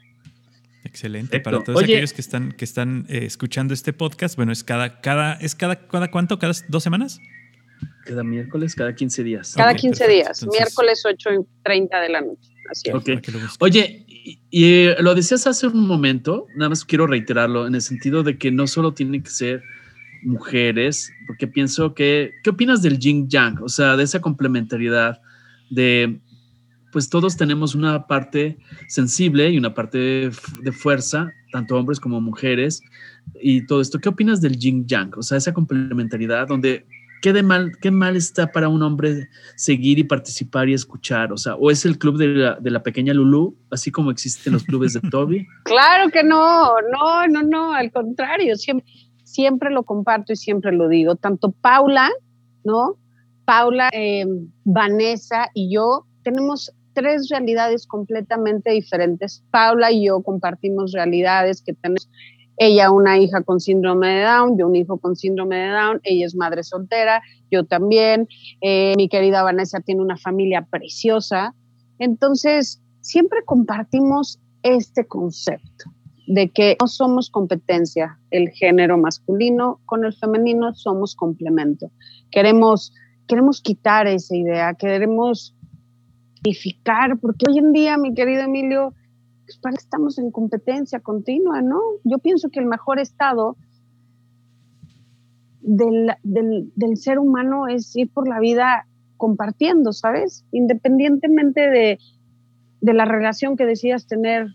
[0.85, 1.41] Excelente.
[1.41, 5.35] Para todos aquellos que están, que están eh, escuchando este podcast, bueno, es cada, cada,
[5.35, 6.39] ¿es cada, cada cuánto?
[6.39, 7.21] ¿Cada dos semanas?
[8.09, 9.55] Cada miércoles, cada 15 días.
[9.55, 12.51] Cada 15 días, miércoles 8 y 30 de la noche.
[12.71, 13.57] Así es.
[13.61, 18.23] Oye, y, eh, lo decías hace un momento, nada más quiero reiterarlo, en el sentido
[18.23, 19.63] de que no solo tienen que ser
[20.23, 23.63] mujeres, porque pienso que, ¿qué opinas del yin yang?
[23.63, 25.21] O sea, de esa complementariedad
[25.69, 26.19] de
[26.91, 28.57] pues todos tenemos una parte
[28.89, 30.31] sensible y una parte
[30.63, 32.81] de fuerza, tanto hombres como mujeres,
[33.43, 33.99] y todo esto.
[33.99, 35.13] ¿Qué opinas del yin yang?
[35.19, 36.87] O sea, esa complementariedad donde
[37.23, 41.33] ¿qué, de mal, qué mal está para un hombre seguir y participar y escuchar?
[41.33, 44.53] O sea, ¿o es el club de la, de la pequeña Lulu, así como existen
[44.53, 45.47] los clubes de Toby?
[45.65, 48.87] claro que no, no, no, no, al contrario, siempre,
[49.25, 51.17] siempre lo comparto y siempre lo digo.
[51.17, 52.11] Tanto Paula,
[52.65, 52.97] ¿no?
[53.45, 54.27] Paula, eh,
[54.65, 59.45] Vanessa y yo tenemos tres realidades completamente diferentes.
[59.51, 62.11] Paula y yo compartimos realidades que tenemos
[62.59, 66.27] ella una hija con síndrome de Down, yo un hijo con síndrome de Down, ella
[66.27, 68.29] es madre soltera, yo también,
[68.61, 71.55] eh, mi querida Vanessa tiene una familia preciosa.
[71.99, 75.93] Entonces, siempre compartimos este concepto
[76.27, 81.91] de que no somos competencia, el género masculino con el femenino somos complemento.
[82.31, 82.93] Queremos,
[83.27, 85.55] queremos quitar esa idea, queremos
[87.21, 88.95] porque hoy en día, mi querido Emilio,
[89.63, 91.81] pues estamos en competencia continua, ¿no?
[92.05, 93.57] Yo pienso que el mejor estado
[95.61, 98.87] del, del, ser humano es ir por la vida
[99.17, 100.45] compartiendo, ¿sabes?
[100.53, 101.99] Independientemente de,
[102.81, 104.49] de la relación que decidas tener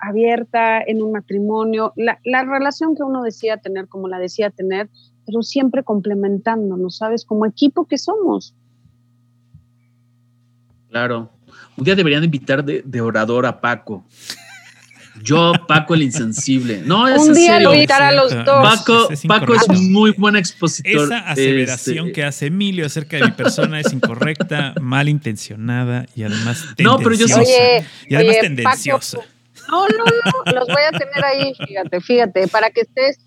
[0.00, 4.88] abierta en un matrimonio, la, la, relación que uno decía tener como la decía tener,
[5.26, 7.24] pero siempre complementándonos, ¿sabes?
[7.24, 8.54] Como equipo que somos.
[10.88, 11.30] Claro.
[11.78, 14.04] Un día deberían invitar de, orador a Paco.
[15.22, 16.82] Yo, Paco el insensible.
[16.84, 17.72] No, es Un día serio.
[17.72, 18.44] invitar a los dos.
[18.44, 21.04] Paco es, Paco es muy buen expositor.
[21.04, 26.64] Esa aseveración este, que hace Emilio acerca de mi persona es incorrecta, malintencionada y además
[26.76, 26.82] tendenciosa.
[26.82, 27.46] No, pero yo soy...
[28.08, 29.18] y además tendenciosa.
[29.70, 33.18] no, no, no, los voy a tener ahí, fíjate, fíjate, para que estés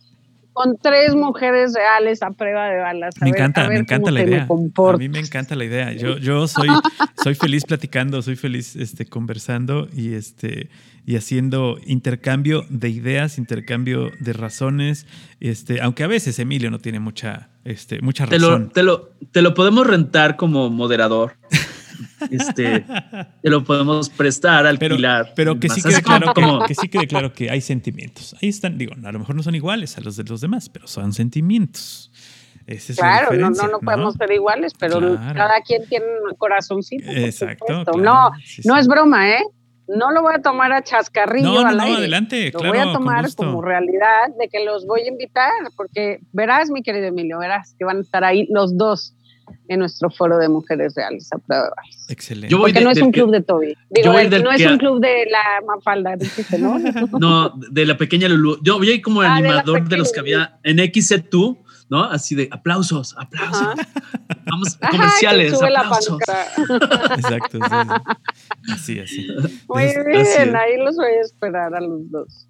[0.54, 3.16] con tres mujeres reales a prueba de balas.
[3.22, 4.48] me encanta, me encanta la idea.
[4.48, 5.94] A mí me encanta la idea.
[5.94, 6.70] Yo, yo soy,
[7.24, 10.70] soy feliz platicando, soy feliz este, conversando y, este,
[11.06, 15.08] y haciendo intercambio de ideas, intercambio de razones.
[15.40, 18.72] Este, aunque a veces Emilio no tiene mucha, este, mucha razón.
[18.74, 21.34] Te lo, te lo podemos rentar como moderador.
[22.30, 22.86] este,
[23.42, 25.34] te lo podemos prestar, alquilar.
[25.36, 26.66] Pero, pero que, sí quede claro como...
[26.66, 28.36] que, sí quede claro que hay sentimientos.
[28.42, 30.88] Ahí están, digo, a lo mejor no son iguales a los de los demás, pero
[30.88, 32.12] son sentimientos.
[32.96, 37.10] claro, no, no, no, podemos ser iguales, pero cada quien tiene un corazoncito.
[37.10, 37.84] Exacto.
[37.98, 38.32] no,
[38.66, 39.44] no es broma, ¿eh?
[39.88, 42.52] No lo voy a tomar a chascarrillo no, no, no, adelante.
[42.54, 46.82] Lo voy a tomar como realidad de que los voy a invitar, porque verás, mi
[46.82, 49.16] querido Emilio, verás que van a estar ahí los dos
[49.68, 52.06] en nuestro foro de mujeres reales a prueba de balas.
[52.10, 52.56] Excelente.
[52.56, 53.76] Porque no es un club de Toby.
[53.90, 56.16] Digo, no es un club de la Mafalda,
[56.60, 56.80] ¿no?
[57.20, 58.60] no, de la pequeña Lulu.
[58.64, 61.58] Yo voy como ah, animador de, los que había en XZ2,
[61.90, 62.04] ¿no?
[62.04, 63.76] Así de aplausos, aplausos.
[64.46, 66.20] Vamos, comerciales, aplausos.
[67.18, 67.60] Exacto,
[68.74, 69.28] Así, así.
[69.68, 72.48] Muy bien, ahí los voy a esperar a los dos.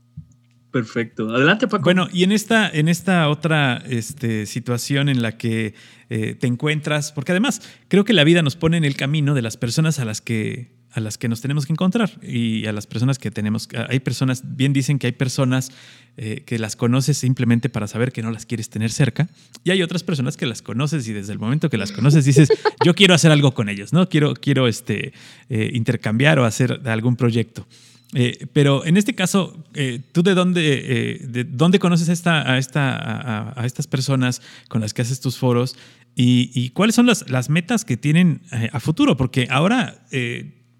[0.72, 1.30] Perfecto.
[1.30, 1.84] Adelante, Paco.
[1.84, 5.74] Bueno, y en esta, en esta otra este, situación en la que
[6.10, 9.42] eh, te encuentras, porque además creo que la vida nos pone en el camino de
[9.42, 12.86] las personas a las que a las que nos tenemos que encontrar y a las
[12.86, 13.70] personas que tenemos.
[13.90, 15.72] Hay personas, bien dicen que hay personas
[16.18, 19.30] eh, que las conoces simplemente para saber que no las quieres tener cerca
[19.64, 22.50] y hay otras personas que las conoces y desde el momento que las conoces dices,
[22.84, 24.10] yo quiero hacer algo con ellos, ¿no?
[24.10, 25.14] Quiero, quiero este,
[25.50, 27.66] eh, intercambiar o hacer algún proyecto.
[28.14, 32.58] Eh, pero en este caso, eh, ¿tú de dónde, eh, de dónde conoces esta, a,
[32.58, 35.78] esta, a, estas personas con las que haces tus foros?
[36.14, 38.42] ¿Y, cuáles son las, metas que tienen
[38.74, 39.16] a futuro?
[39.16, 40.04] Porque ahora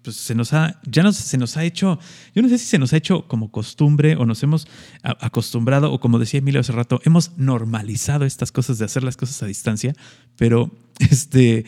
[0.02, 1.98] pues se nos ha, ya se nos ha hecho,
[2.34, 4.68] yo no sé si se nos ha hecho como costumbre o nos hemos
[5.02, 9.42] acostumbrado, o como decía Emilio hace rato, hemos normalizado estas cosas de hacer las cosas
[9.42, 9.94] a distancia,
[10.36, 11.64] pero este,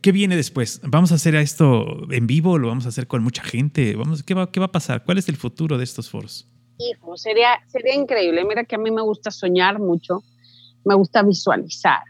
[0.00, 0.80] ¿Qué viene después?
[0.84, 2.58] ¿Vamos a hacer esto en vivo?
[2.58, 3.94] ¿Lo vamos a hacer con mucha gente?
[3.96, 5.04] Vamos, ¿qué, va, ¿Qué va a pasar?
[5.04, 6.48] ¿Cuál es el futuro de estos foros?
[6.78, 8.44] Hijo, sería, sería increíble.
[8.44, 10.22] Mira que a mí me gusta soñar mucho,
[10.84, 12.02] me gusta visualizar.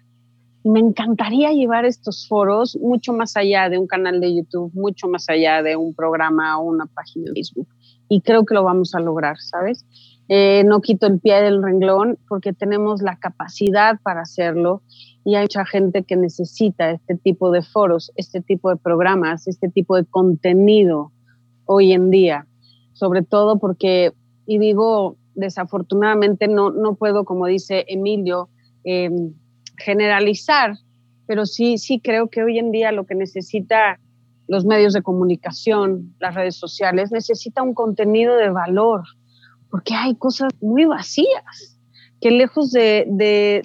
[0.62, 5.28] Me encantaría llevar estos foros mucho más allá de un canal de YouTube, mucho más
[5.28, 7.68] allá de un programa o una página de Facebook.
[8.08, 9.84] Y creo que lo vamos a lograr, ¿sabes?
[10.28, 14.82] Eh, no quito el pie del renglón porque tenemos la capacidad para hacerlo
[15.24, 19.68] y hay mucha gente que necesita este tipo de foros, este tipo de programas, este
[19.68, 21.12] tipo de contenido
[21.66, 22.46] hoy en día,
[22.92, 24.12] sobre todo porque,
[24.46, 28.48] y digo, desafortunadamente no, no puedo, como dice Emilio,
[28.84, 29.34] em,
[29.76, 30.76] generalizar,
[31.26, 34.00] pero sí, sí creo que hoy en día lo que necesita
[34.48, 39.02] los medios de comunicación, las redes sociales, necesita un contenido de valor,
[39.70, 41.78] porque hay cosas muy vacías
[42.20, 43.62] que lejos de, de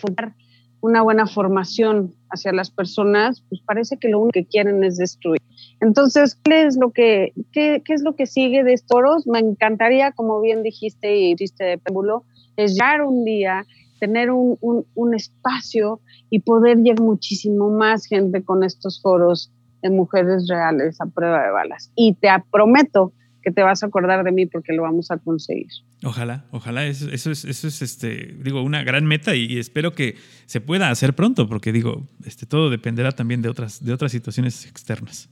[0.84, 5.40] una buena formación hacia las personas, pues parece que lo único que quieren es destruir.
[5.80, 9.26] Entonces, ¿qué es lo que, qué, qué es lo que sigue de estos?
[9.26, 12.26] Me encantaría, como bien dijiste y dijiste de péndulo,
[12.58, 13.66] es llegar un día,
[14.02, 19.90] tener un, un, un espacio y poder llegar muchísimo más gente con estos foros de
[19.90, 21.94] mujeres reales a prueba de balas.
[21.96, 23.14] Y te prometo
[23.44, 25.68] que te vas a acordar de mí porque lo vamos a conseguir.
[26.04, 30.16] Ojalá, ojalá, eso, eso es, eso es este, digo, una gran meta y, espero que
[30.46, 34.66] se pueda hacer pronto, porque digo, este, todo dependerá también de otras, de otras situaciones
[34.66, 35.30] externas.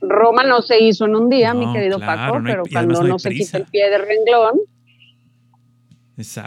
[0.00, 3.58] Roma no se hizo en un día, mi querido Paco, pero cuando no, se quita
[3.58, 4.60] el pie del renglón,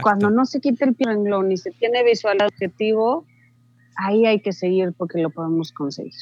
[0.01, 3.25] cuando no se quita el pie del renglón y se tiene visual objetivo,
[3.95, 6.13] ahí hay que seguir porque lo podemos conseguir.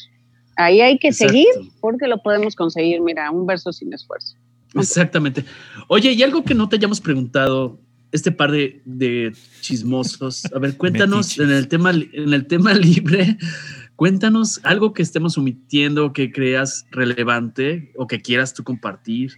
[0.61, 1.47] Ahí hay que seguir
[1.79, 4.35] porque lo podemos conseguir, mira, un verso sin esfuerzo.
[4.75, 5.43] Exactamente.
[5.87, 7.79] Oye, y algo que no te hayamos preguntado,
[8.11, 13.37] este par de, chismosos, a ver, cuéntanos en el, tema, en el tema libre,
[13.95, 19.33] cuéntanos algo que estemos omitiendo, que creas relevante o que quieras tú compartir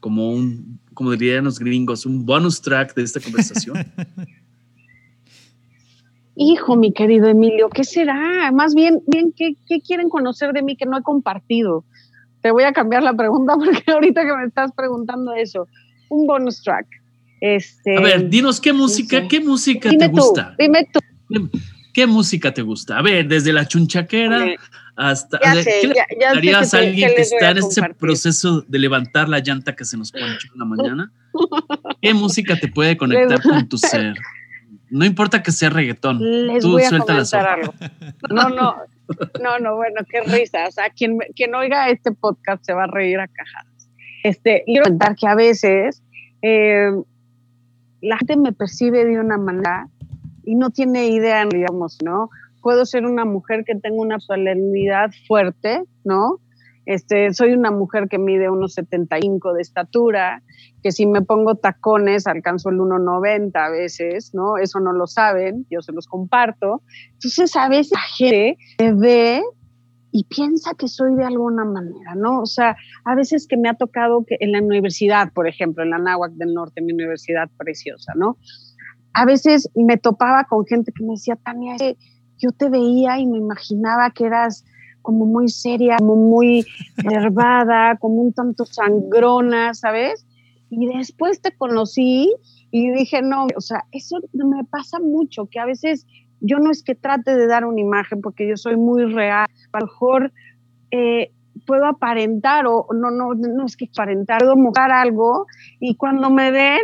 [0.00, 3.76] como un, como dirían los gringos, un bonus track de esta conversación.
[6.38, 8.52] Hijo, mi querido Emilio, ¿qué será?
[8.52, 11.84] Más bien, bien ¿qué, quieren conocer de mí que no he compartido?
[12.42, 15.66] Te voy a cambiar la pregunta porque ahorita que me estás preguntando eso,
[16.10, 16.86] un bonus track.
[17.40, 20.54] Este, a ver, dinos qué música, qué música te gusta.
[20.58, 21.00] Dime tú.
[21.94, 22.98] ¿Qué, música te gusta?
[22.98, 24.46] A ver, desde la chunchaquera
[24.94, 25.38] hasta.
[25.42, 29.86] Ya ¿Qué ya, a alguien que, está en ese proceso de levantar la llanta que
[29.86, 31.12] se nos ponchó en la mañana?
[32.02, 34.14] ¿Qué música te puede conectar con tu ser?
[34.90, 36.18] No importa que sea reggaetón.
[36.46, 37.74] Les tú voy a comentar algo.
[38.30, 38.76] No, no,
[39.42, 40.66] no, no, bueno, qué risa.
[40.68, 43.88] O sea, quien, quien oiga este podcast se va a reír a cajadas.
[44.22, 46.02] Este, quiero comentar que a veces
[46.42, 46.90] eh,
[48.00, 49.88] la gente me percibe de una manera
[50.44, 52.30] y no tiene idea, digamos, ¿no?
[52.62, 56.40] Puedo ser una mujer que tenga una solemnidad fuerte, ¿no?
[56.86, 60.42] Este, soy una mujer que mide unos 75 de estatura,
[60.82, 64.56] que si me pongo tacones alcanzo el 1,90 a veces, ¿no?
[64.56, 66.82] Eso no lo saben, yo se los comparto.
[67.14, 69.42] Entonces a veces la gente me ve
[70.12, 72.40] y piensa que soy de alguna manera, ¿no?
[72.40, 75.90] O sea, a veces que me ha tocado que en la universidad, por ejemplo, en
[75.90, 78.38] la Náhuac del Norte, mi universidad preciosa, ¿no?
[79.12, 81.76] A veces me topaba con gente que me decía, Tania,
[82.38, 84.64] yo te veía y me imaginaba que eras
[85.06, 86.66] como muy seria, como muy
[87.04, 90.26] nervada, como un tanto sangrona, ¿sabes?
[90.68, 92.34] Y después te conocí
[92.72, 96.08] y dije, no, o sea, eso me pasa mucho, que a veces
[96.40, 99.78] yo no es que trate de dar una imagen porque yo soy muy real, a
[99.78, 100.32] lo mejor
[100.90, 101.30] eh,
[101.66, 105.46] puedo aparentar o no, no, no es que aparentar, puedo mostrar algo
[105.78, 106.82] y cuando me ven,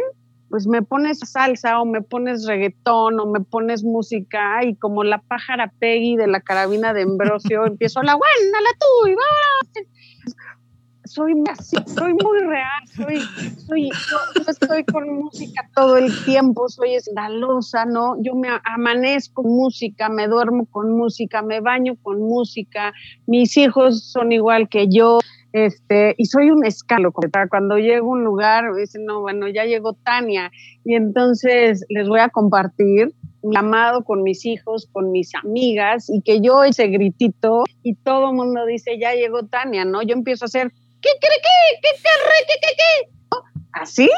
[0.53, 5.17] pues me pones salsa o me pones reggaetón o me pones música y como la
[5.23, 9.83] pájara Peggy de la carabina de Ambrosio, empiezo la buena, la tú y va
[11.05, 13.21] soy así, soy muy real, soy,
[13.67, 18.17] soy, yo, estoy con música todo el tiempo, soy escandalosa, ¿no?
[18.23, 22.93] Yo me amanezco con música, me duermo con música, me baño con música,
[23.27, 25.19] mis hijos son igual que yo,
[25.53, 27.13] este, y soy un escalo.
[27.51, 30.51] Cuando llego a un lugar, dicen, no, bueno, ya llegó Tania,
[30.85, 36.23] y entonces les voy a compartir mi amado con mis hijos, con mis amigas, y
[36.23, 40.03] que yo ese gritito, y todo el mundo dice, ya llegó Tania, ¿no?
[40.03, 40.71] Yo empiezo a hacer
[41.03, 41.81] ¿qué cree qué?
[41.83, 41.89] ¿Qué
[42.49, 43.13] qué qué qué?
[43.73, 44.09] ¿Así?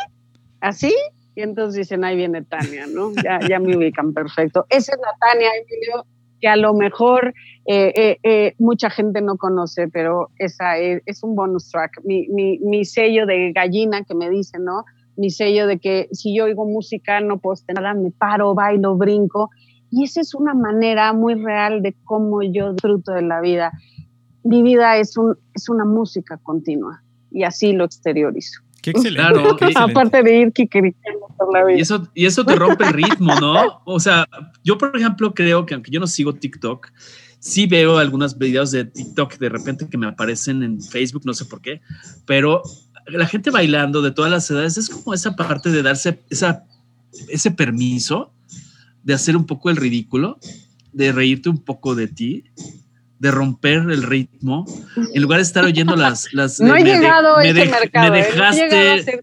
[0.61, 0.95] ¿Así?
[1.35, 3.13] Y entonces dicen, ahí viene Tania, ¿no?
[3.23, 4.67] Ya, ya me ubican perfecto.
[4.69, 6.07] Esa es la Tania, Emilio,
[6.45, 7.33] que a lo mejor
[7.65, 12.03] eh, eh, eh, mucha gente no conoce, pero esa es, es un bonus track.
[12.05, 14.85] Mi, mi, mi, sello de gallina que me dice, ¿no?
[15.17, 18.95] Mi sello de que si yo oigo música no puedo estar nada, me paro, bailo,
[18.95, 19.49] brinco.
[19.91, 23.73] Y esa es una manera muy real de cómo yo disfruto de la vida
[24.45, 28.61] mi vida es, un, es una música continua y así lo exteriorizo.
[28.85, 29.41] Qué excelente.
[29.77, 31.79] Aparte de ir kikiricando por la vida.
[31.79, 33.81] Y eso, y eso te rompe el ritmo, ¿no?
[33.87, 34.29] O sea,
[34.63, 36.93] yo, por ejemplo, creo que aunque yo no sigo TikTok,
[37.39, 41.47] sí veo algunos videos de TikTok de repente que me aparecen en Facebook, no sé
[41.47, 41.81] por qué,
[42.27, 42.61] pero
[43.07, 46.67] la gente bailando de todas las edades es como esa parte de darse esa,
[47.31, 48.35] ese permiso
[49.03, 50.39] de hacer un poco el ridículo,
[50.93, 52.45] de reírte un poco de ti
[53.19, 54.67] de romper el ritmo,
[55.13, 56.29] en lugar de estar oyendo las...
[56.33, 59.21] las no he llegado a ese mercado, me dejaste,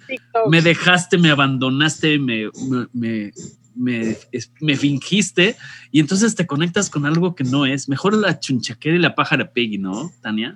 [0.48, 2.50] me dejaste, me abandonaste, me,
[2.94, 3.32] me,
[3.76, 4.18] me,
[4.60, 5.56] me, fingiste
[5.92, 7.90] y entonces te conectas con algo que no es.
[7.90, 10.56] Mejor la chunchaquera y la pájara Peggy, ¿no, Tania?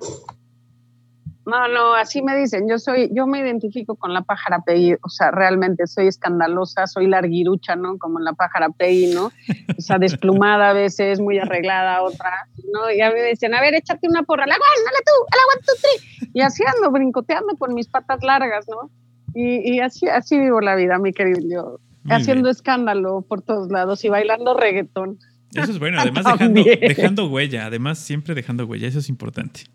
[1.46, 2.68] No, no, así me dicen.
[2.68, 7.08] Yo soy, yo me identifico con la pájara Peggy, o sea, realmente soy escandalosa, soy
[7.08, 8.00] larguirucha, ¿no?
[8.00, 9.26] Como la pájara Peggy, ¿no?
[9.28, 12.92] O sea, desplumada a veces, muy arreglada otra, ¿no?
[12.92, 16.30] Y a mí me decían, a ver, échate una porra, la dale tú, la two,
[16.34, 18.90] Y así ando, brincoteando con mis patas largas, ¿no?
[19.36, 21.80] Y, y así, así vivo la vida, mi querido yo.
[22.10, 25.20] haciendo escándalo por todos lados y bailando reggaetón.
[25.54, 29.66] Eso es bueno, además dejando, dejando huella, además siempre dejando huella, eso es importante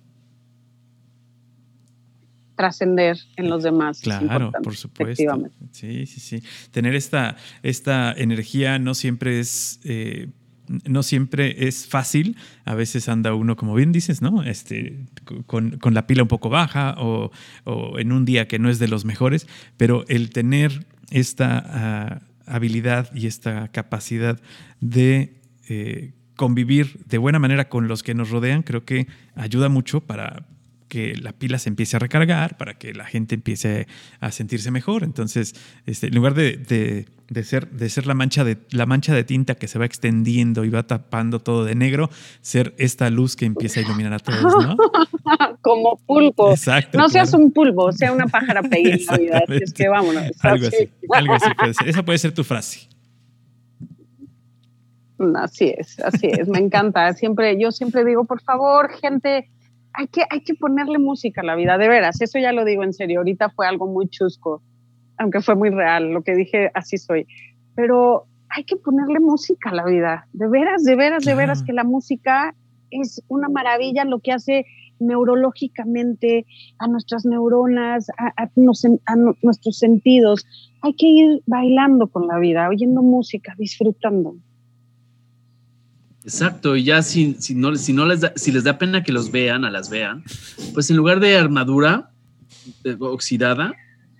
[2.61, 4.00] trascender en los demás.
[4.02, 5.50] Claro, por supuesto.
[5.70, 6.42] Sí, sí, sí.
[6.70, 9.80] Tener esta, esta energía no siempre es...
[9.84, 10.28] Eh,
[10.84, 14.44] no siempre es fácil, a veces anda uno, como bien dices, ¿no?
[14.44, 15.00] Este,
[15.46, 17.32] con, con la pila un poco baja o,
[17.64, 22.20] o, en un día que no es de los mejores, pero el tener esta ah,
[22.46, 24.40] habilidad y esta capacidad
[24.80, 30.02] de eh, convivir de buena manera con los que nos rodean, creo que ayuda mucho
[30.02, 30.46] para,
[30.91, 33.86] que la pila se empiece a recargar, para que la gente empiece
[34.18, 35.05] a sentirse mejor.
[35.05, 35.55] Entonces,
[35.86, 37.07] este, en lugar de,
[37.43, 40.68] ser, de ser la, mancha de, la mancha de tinta que se va extendiendo y
[40.68, 42.11] va tapando todo de negro,
[42.43, 44.76] ser esta luz que empieza a iluminar a todos, ¿no?
[45.62, 46.51] Como pulpo.
[46.51, 46.99] Exacto.
[46.99, 48.99] No seas un pulpo, sea una pájara pequeña.
[49.49, 50.24] Es que vámonos.
[50.41, 51.88] Algo así, algo así puede ser.
[51.88, 52.88] Esa puede ser tu frase.
[55.36, 57.12] Así es, así es, me encanta.
[57.12, 59.51] Siempre, yo siempre digo, por favor, gente,
[59.93, 62.84] hay que, hay que ponerle música a la vida, de veras, eso ya lo digo
[62.84, 64.62] en serio, ahorita fue algo muy chusco,
[65.18, 67.26] aunque fue muy real, lo que dije, así soy,
[67.74, 71.72] pero hay que ponerle música a la vida, de veras, de veras, de veras, que
[71.72, 72.55] la música
[72.91, 74.66] es una maravilla lo que hace
[74.99, 76.47] neurológicamente
[76.78, 80.45] a nuestras neuronas, a, a nuestros sentidos.
[80.82, 84.34] Hay que ir bailando con la vida, oyendo música, disfrutando.
[86.24, 89.12] Exacto, y ya si, si, no, si, no les da, si les da pena que
[89.12, 90.22] los vean, a las vean,
[90.74, 92.10] pues en lugar de armadura
[92.84, 93.72] eh, oxidada,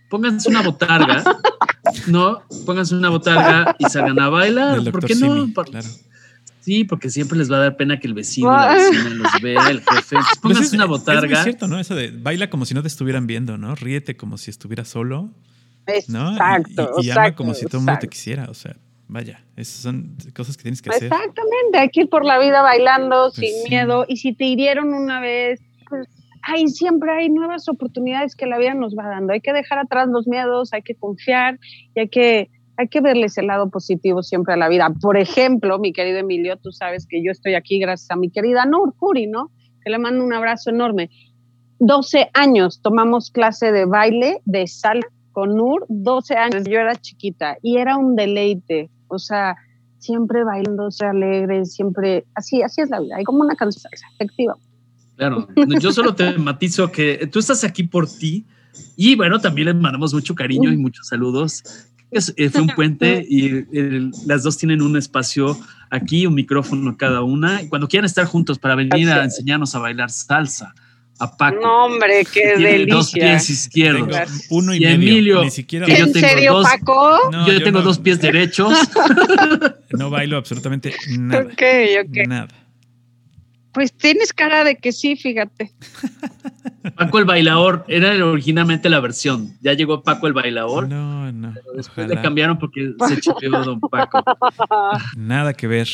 [0.09, 1.23] pónganse una botarga,
[2.07, 2.43] ¿no?
[2.65, 4.83] Pónganse una botarga y salgan a bailar.
[4.91, 5.47] ¿Por qué no?
[6.61, 9.69] Sí, porque siempre les va a dar pena que el vecino, la vecina los vea,
[9.69, 10.17] el jefe.
[10.17, 11.39] Pues pónganse una botarga.
[11.39, 11.79] Es cierto, ¿no?
[11.79, 13.75] Eso de baila como si no te estuvieran viendo, ¿no?
[13.75, 15.35] Ríete como si estuvieras solo.
[16.09, 16.33] ¿no?
[16.33, 16.93] Exacto.
[16.99, 18.77] Y, y, ama como si todo el mundo te quisiera, o sea.
[19.13, 21.13] Vaya, esas son cosas que tienes que hacer.
[21.13, 24.05] Exactamente, hay que ir por la vida bailando, pues sin miedo.
[24.07, 26.09] Y si te hirieron una vez, pues
[26.43, 29.33] hay, siempre hay nuevas oportunidades que la vida nos va dando.
[29.33, 31.59] Hay que dejar atrás los miedos, hay que confiar
[31.97, 34.89] y hay que, hay que verles el lado positivo siempre a la vida.
[35.03, 38.65] Por ejemplo, mi querido Emilio, tú sabes que yo estoy aquí gracias a mi querida
[38.65, 39.51] Nur Curi, ¿no?
[39.83, 41.11] Que le mando un abrazo enorme.
[41.81, 45.01] 12 años tomamos clase de baile, de sal
[45.33, 49.57] con Nur, 12 años, yo era chiquita y era un deleite o sea,
[49.99, 54.57] siempre bailando, ser alegres, siempre, así, así es la vida, hay como una canción efectiva.
[55.17, 55.47] Claro,
[55.81, 58.47] yo solo te matizo que tú estás aquí por ti
[58.97, 61.63] y bueno, también les mandamos mucho cariño y muchos saludos.
[62.11, 63.67] Es, fue un puente y
[64.27, 65.57] las dos tienen un espacio
[65.91, 67.63] aquí, un micrófono cada una.
[67.63, 70.75] Y cuando quieran estar juntos para venir a enseñarnos a bailar salsa,
[71.21, 71.61] a Paco.
[71.61, 72.95] No, hombre, qué delicia.
[72.95, 74.17] Dos pies izquierdos.
[74.49, 74.95] uno y, y medio.
[74.95, 77.19] Emilio, Ni siquiera que yo ¿En tengo serio, dos, Paco?
[77.31, 77.85] No, yo, yo tengo no.
[77.85, 78.73] dos pies derechos.
[79.91, 81.43] no bailo absolutamente nada.
[81.43, 81.63] Ok,
[82.07, 82.27] ok.
[82.27, 82.49] Nada.
[83.73, 85.73] Pues tienes cara de que sí, fíjate.
[86.97, 89.53] Paco el bailador era originalmente la versión.
[89.61, 90.89] Ya llegó Paco el bailador.
[90.89, 91.55] No, no.
[91.77, 94.25] Después le cambiaron porque se chipeó Don Paco.
[95.17, 95.87] Nada que ver.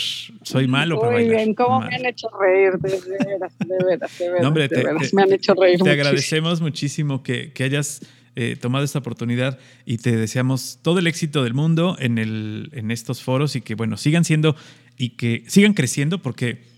[0.43, 1.37] Soy malo para Muy bailar.
[1.37, 1.91] bien, cómo Malo.
[1.91, 4.43] me han hecho reír, de veras, de veras, de veras.
[4.43, 5.91] No, hombre, de te- veras, te- me han hecho reír Te muchísimo.
[6.03, 8.01] agradecemos muchísimo que, que hayas
[8.37, 12.91] eh, tomado esta oportunidad y te deseamos todo el éxito del mundo en, el, en
[12.91, 14.57] estos foros y que, bueno, sigan siendo
[14.97, 16.76] y que sigan creciendo porque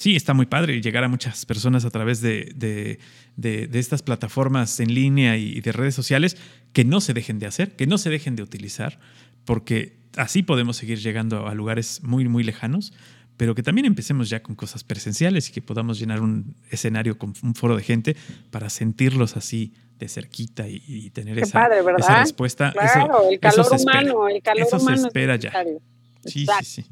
[0.00, 2.98] sí, está muy padre llegar a muchas personas a través de, de-
[3.36, 6.36] de- de estas plataformas en línea y de redes sociales
[6.72, 8.98] que no se dejen de hacer, que no se dejen de utilizar,
[9.44, 12.92] porque así podemos seguir llegando a lugares muy, muy lejanos,
[13.36, 17.32] pero que también empecemos ya con cosas presenciales y que podamos llenar un escenario con
[17.42, 18.16] un foro de gente
[18.50, 22.00] para sentirlos así de cerquita y, y tener Qué esa, padre, ¿verdad?
[22.00, 22.72] esa respuesta.
[22.72, 24.00] Claro, Eso- el eso calor espera.
[24.00, 25.50] humano, el calor Eso se es espera ya.
[25.50, 25.80] necesario.
[26.24, 26.90] Sí, Exacto, sí, sí.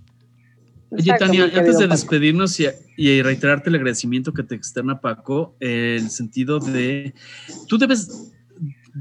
[0.90, 1.92] Oye, Tania, antes de Paco.
[1.92, 2.66] despedirnos y,
[2.96, 7.14] y reiterarte el agradecimiento que te externa Paco, el sentido de,
[7.66, 8.32] tú debes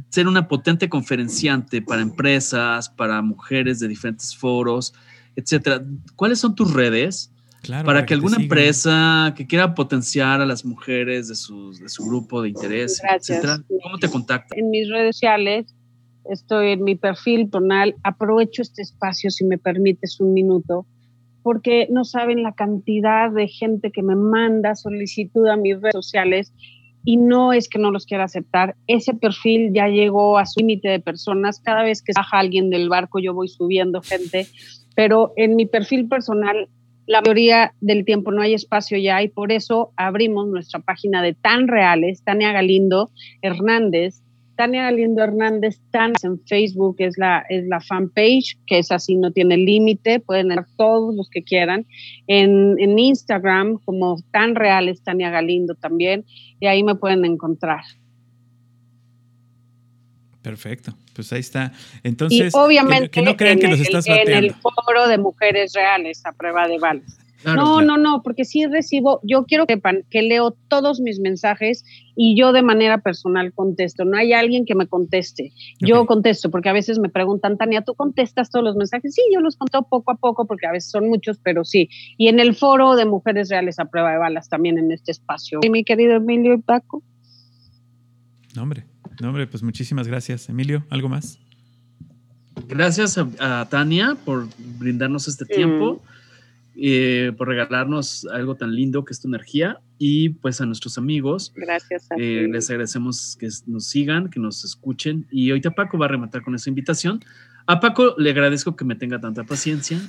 [0.10, 4.94] ser una potente conferenciante para empresas, para mujeres de diferentes foros,
[5.36, 5.84] etcétera.
[6.16, 7.32] ¿Cuáles son tus redes
[7.62, 12.06] Claro, para que alguna empresa que quiera potenciar a las mujeres de su, de su
[12.06, 13.30] grupo de interés, Gracias.
[13.30, 14.56] etcétera, cómo te contacta?
[14.56, 15.76] En mis redes sociales,
[16.30, 17.96] estoy en mi perfil personal.
[18.04, 20.86] Aprovecho este espacio, si me permites un minuto,
[21.48, 26.54] porque no saben la cantidad de gente que me manda solicitud a mis redes sociales
[27.06, 28.76] y no es que no los quiera aceptar.
[28.86, 31.62] Ese perfil ya llegó a su límite de personas.
[31.62, 34.46] Cada vez que baja alguien del barco, yo voy subiendo gente,
[34.94, 36.68] pero en mi perfil personal
[37.06, 41.34] la mayoría del tiempo no hay espacio ya y por eso abrimos nuestra página de
[41.34, 43.10] Tan Reales, Tania Galindo
[43.42, 44.22] Hernández.
[44.58, 49.32] Tania Galindo Hernández Tan en Facebook es la, es la fanpage, que es así, no
[49.32, 51.86] tiene límite, pueden ver todos los que quieran.
[52.28, 56.26] En, en Instagram, como Tan Reales Tania Galindo también,
[56.60, 57.84] y ahí me pueden encontrar.
[60.42, 60.94] Perfecto.
[61.14, 61.74] Pues ahí está.
[62.04, 65.08] Entonces, y obviamente que, que no crean en que los el- estás en el foro
[65.08, 67.20] de mujeres reales a prueba de balas.
[67.42, 67.86] Claro, no, claro.
[67.86, 71.84] no, no, porque sí recibo, yo quiero que sepan que leo todos mis mensajes
[72.16, 74.06] y yo de manera personal contesto.
[74.06, 75.54] No hay alguien que me conteste.
[75.80, 79.14] Yo contesto, porque a veces me preguntan, Tania, ¿tú contestas todos los mensajes?
[79.14, 81.90] Sí, yo los contesto poco a poco, porque a veces son muchos, pero sí.
[82.18, 85.60] Y en el foro de Mujeres Reales a Prueba de Balas también en este espacio.
[85.62, 87.04] Y mi querido Emilio y Paco.
[88.56, 88.86] No, hombre.
[89.22, 90.50] No, hombre, pues muchísimas gracias.
[90.50, 91.40] Emilio, ¿algo más?
[92.68, 94.48] Gracias a, a Tania por
[94.80, 96.02] brindarnos este tiempo,
[96.80, 101.52] eh, por regalarnos algo tan lindo que es tu energía y pues a nuestros amigos.
[101.56, 102.52] Gracias a eh, ti.
[102.52, 106.54] les agradecemos que nos sigan, que nos escuchen y ahorita Paco va a rematar con
[106.56, 107.20] esa invitación.
[107.66, 110.00] A Paco le agradezco que me tenga tanta paciencia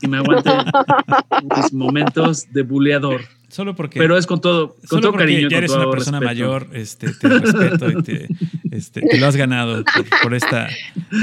[0.00, 0.50] y me aguante
[1.56, 3.22] mis momentos de buleador,
[3.52, 3.98] Solo porque.
[3.98, 5.46] pero es con todo, con Solo todo porque cariño.
[5.46, 6.50] y ya eres una persona respeto.
[6.50, 8.28] mayor, este, te respeto y te,
[8.70, 10.70] este, te lo has ganado por, por esta,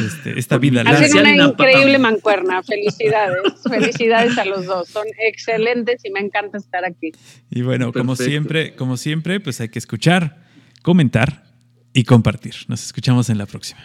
[0.06, 1.34] este, esta vida Hacen larga.
[1.34, 2.62] Una increíble mancuerna.
[2.62, 3.42] Felicidades.
[3.68, 4.90] Felicidades a los dos.
[4.90, 7.14] Son excelentes y me encanta estar aquí.
[7.50, 10.38] Y bueno, como siempre, como siempre, pues hay que escuchar,
[10.84, 11.46] comentar
[11.94, 12.54] y compartir.
[12.68, 13.82] Nos escuchamos en la próxima.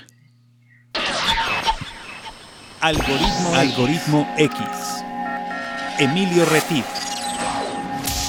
[2.83, 4.59] Algoritmo, Algoritmo X.
[5.99, 6.85] Emilio Retif.